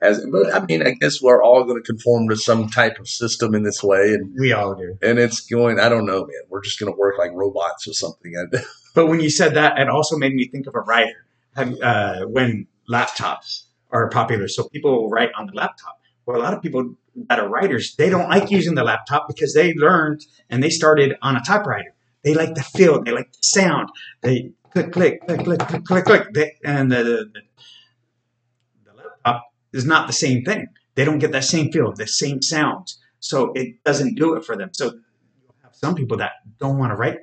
[0.00, 3.08] As but I mean, I guess we're all going to conform to some type of
[3.08, 4.96] system in this way, and we all do.
[5.02, 5.80] and it's going.
[5.80, 6.42] I don't know, man.
[6.48, 8.34] We're just going to work like robots or something.
[8.94, 11.24] But when you said that, it also made me think of a writer.
[11.56, 15.98] Uh, when laptops are popular, so people write on the laptop.
[16.26, 16.94] Well, a lot of people
[17.28, 21.16] that are writers, they don't like using the laptop because they learned and they started
[21.22, 21.94] on a typewriter.
[22.22, 23.90] They like the feel, they like the sound.
[24.22, 26.32] They click, click, click, click, click, click, click.
[26.32, 27.42] They, and the, the,
[28.84, 30.68] the laptop is not the same thing.
[30.94, 32.98] They don't get that same feel, the same sounds.
[33.20, 34.70] So it doesn't do it for them.
[34.72, 37.18] So you have some people that don't want to write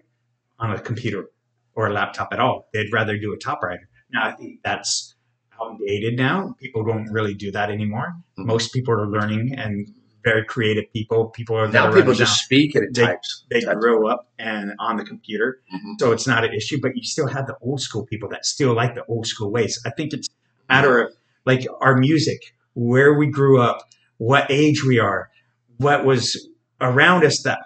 [0.60, 1.30] on a computer
[1.76, 2.68] or a laptop at all.
[2.74, 3.90] They'd rather do a typewriter.
[4.12, 5.16] Now, I think that's
[5.62, 6.56] outdated now.
[6.60, 8.14] People don't really do that anymore.
[8.38, 8.46] Mhm.
[8.46, 9.88] Most people are learning and
[10.24, 11.28] very creative people.
[11.30, 13.46] People are now people just speak and it They- types.
[13.50, 13.80] they types.
[13.80, 15.96] grew up and on the computer, Mhm.
[16.00, 16.80] so it's not an issue.
[16.82, 19.82] But you still have the old school people that still like the old school ways.
[19.86, 21.14] I think it's a matter of
[21.46, 23.88] like our music, where we grew up,
[24.18, 25.30] what age we are,
[25.78, 26.50] what was
[26.82, 27.60] around us that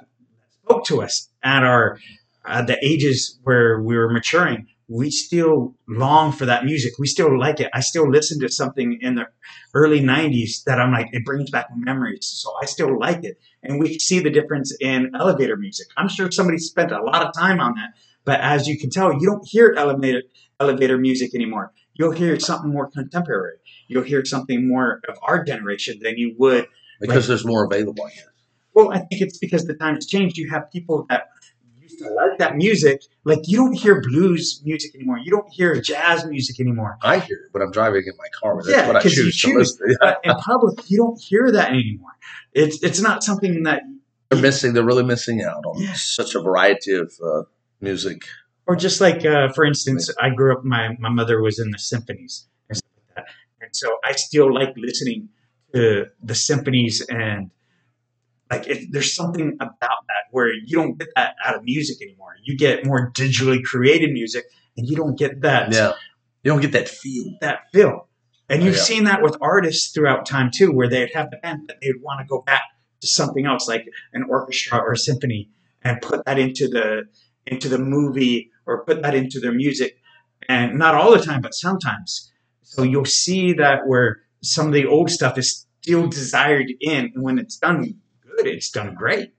[0.64, 1.98] spoke to us at our
[2.46, 4.68] at the ages where we were maturing.
[4.94, 6.94] We still long for that music.
[7.00, 7.68] We still like it.
[7.74, 9.26] I still listen to something in the
[9.74, 12.28] early 90s that I'm like, it brings back memories.
[12.28, 13.40] So I still like it.
[13.64, 15.88] And we see the difference in elevator music.
[15.98, 17.94] I'm sure somebody spent a lot of time on that.
[18.24, 20.22] But as you can tell, you don't hear elevator,
[20.60, 21.74] elevator music anymore.
[21.96, 23.58] You'll hear something more contemporary.
[23.88, 26.68] You'll hear something more of our generation than you would.
[27.02, 28.08] because there's more available.
[28.76, 30.38] Well, I think it's because the times changed.
[30.38, 31.30] You have people that
[32.12, 33.04] like that music.
[33.24, 35.18] Like you don't hear blues music anymore.
[35.20, 36.98] You don't hear jazz music anymore.
[37.02, 38.56] I hear it when I'm driving in my car.
[38.58, 40.08] That's Yeah, what I 'cause you choose to choose.
[40.24, 42.12] In public, you don't hear that anymore.
[42.54, 43.84] It's it's not something that
[44.30, 44.74] They're missing.
[44.74, 46.02] They're really missing out on Yes.
[46.04, 47.44] such a variety of uh,
[47.82, 48.24] music.
[48.66, 50.64] or just like uh, for instance, I grew up.
[50.64, 53.26] My my mother was in the symphonies and stuff like that,
[53.62, 55.30] and so I still like listening
[55.74, 57.50] to the symphonies and
[58.54, 62.36] like if there's something about that where you don't get that out of music anymore.
[62.44, 64.46] You get more digitally created music,
[64.78, 65.94] and you don't get that Yeah,
[66.44, 67.34] you don't get that feel.
[67.42, 68.08] that feel.
[68.50, 68.82] And Oh, you've yeah.
[68.82, 72.20] seen that with artists throughout time too, where they'd have the band that they'd want
[72.22, 72.64] to go back
[73.02, 75.50] to something else, like an orchestra or a symphony,
[75.84, 77.04] and put that into the
[77.46, 79.98] into the movie or put that into their music.
[80.50, 82.32] And not all the time, but sometimes.
[82.64, 87.24] So you'll see that where some of the old stuff is still desired in, and
[87.24, 87.96] when it's done
[88.44, 89.34] good, it's done great.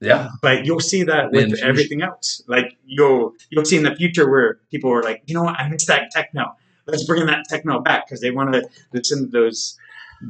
[0.00, 1.64] Yeah, But you'll see that with future.
[1.64, 2.42] everything else.
[2.46, 5.68] Like you'll you'll see in the future where people are like, you know what, I
[5.68, 6.54] miss that techno.
[6.86, 9.78] Let's bring that techno back because they want to listen to those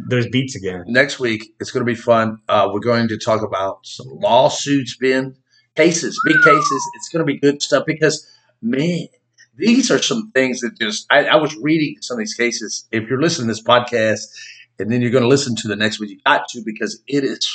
[0.08, 0.84] those beats again.
[0.86, 2.38] next week it's going to be fun.
[2.48, 5.36] Uh, we're going to talk about some lawsuits, Ben,
[5.76, 6.82] cases, big cases.
[6.96, 8.24] It's going to be good stuff because
[8.62, 9.08] man,
[9.56, 12.86] these are some things that just I, I was reading some of these cases.
[12.92, 14.22] If you're listening to this podcast
[14.78, 17.24] and then you're going to listen to the next one, you got to because it
[17.24, 17.48] is.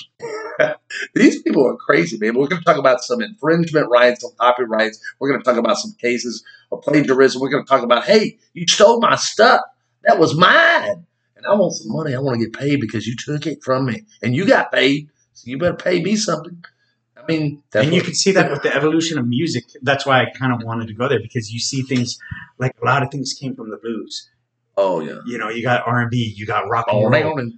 [1.14, 2.38] These people are crazy, man.
[2.38, 5.00] We're going to talk about some infringement rights, some copyrights.
[5.20, 7.41] We're going to talk about some cases of plagiarism.
[7.41, 9.62] We're going to talk about, hey, you stole my stuff.
[10.04, 11.06] That was mine
[11.39, 12.14] and I want some money.
[12.14, 15.10] I want to get paid because you took it from me, and you got paid,
[15.34, 16.64] so you better pay me something.
[17.18, 19.66] I mean, that's and you can see that with the evolution of music.
[19.82, 22.18] That's why I kind of wanted to go there because you see things
[22.58, 24.30] like a lot of things came from the blues.
[24.78, 27.39] oh yeah, You know, you got R and B, you got rock and oh, roll.
[27.39, 27.54] and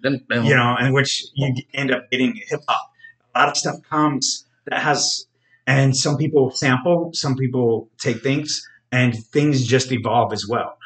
[0.46, 2.91] you know, in which you end up getting hip hop.
[3.36, 5.26] A lot of stuff comes that has,
[5.68, 10.78] and some people sample, some people take things, and things just evolve as well.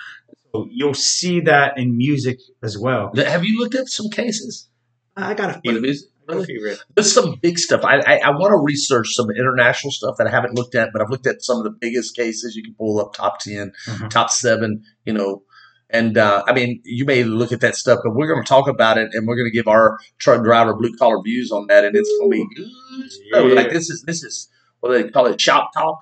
[0.53, 3.11] So you'll see that in music as well.
[3.15, 4.69] Have you looked at some cases?
[5.17, 5.81] I got a few.
[5.81, 6.09] music?
[6.27, 6.75] I Really?
[6.95, 7.81] There's some big stuff.
[7.83, 11.01] I, I, I want to research some international stuff that I haven't looked at, but
[11.01, 12.55] I've looked at some of the biggest cases.
[12.55, 14.09] You can pull up top 10, Mhm.
[14.09, 15.43] top seven, you know.
[15.97, 18.67] And uh, I mean, you may look at that stuff, but we're going to talk
[18.67, 21.85] about it, and we're going to give our truck driver blue collar views on that,
[21.85, 22.69] and it's going to be good.
[23.31, 23.39] Yeah.
[23.61, 24.49] Like this is this is
[24.81, 25.99] what they call it, shop talk,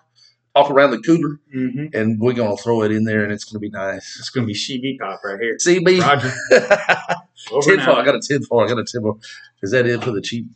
[0.55, 1.93] talk around the cooler, Mhm.
[1.93, 4.17] and we're going to throw it in there, and it's going to be nice.
[4.19, 5.57] It's gonna be CB pop right here.
[5.57, 6.31] CB, Roger.
[7.51, 7.85] Over ten now.
[7.85, 7.95] four.
[8.01, 8.65] I got a ten four.
[8.65, 9.17] I got a ten four.
[9.61, 10.47] Is that it for the cheap?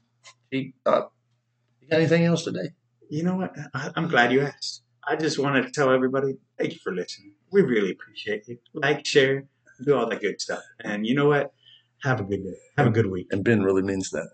[0.52, 0.76] Cheap.
[0.86, 1.02] Uh,
[1.82, 2.70] you got anything else today?
[3.10, 3.54] You know what?
[3.74, 4.82] I, I'm glad you asked.
[5.10, 7.34] I just wanted to tell everybody thank you for listening.
[7.52, 8.58] We really appreciate you.
[8.74, 9.46] Like, share,
[9.86, 10.62] do all that good stuff.
[10.82, 11.54] And you know what?
[12.04, 12.58] Have a good day.
[12.78, 13.28] Have a good week.
[13.32, 14.30] And Ben really means that.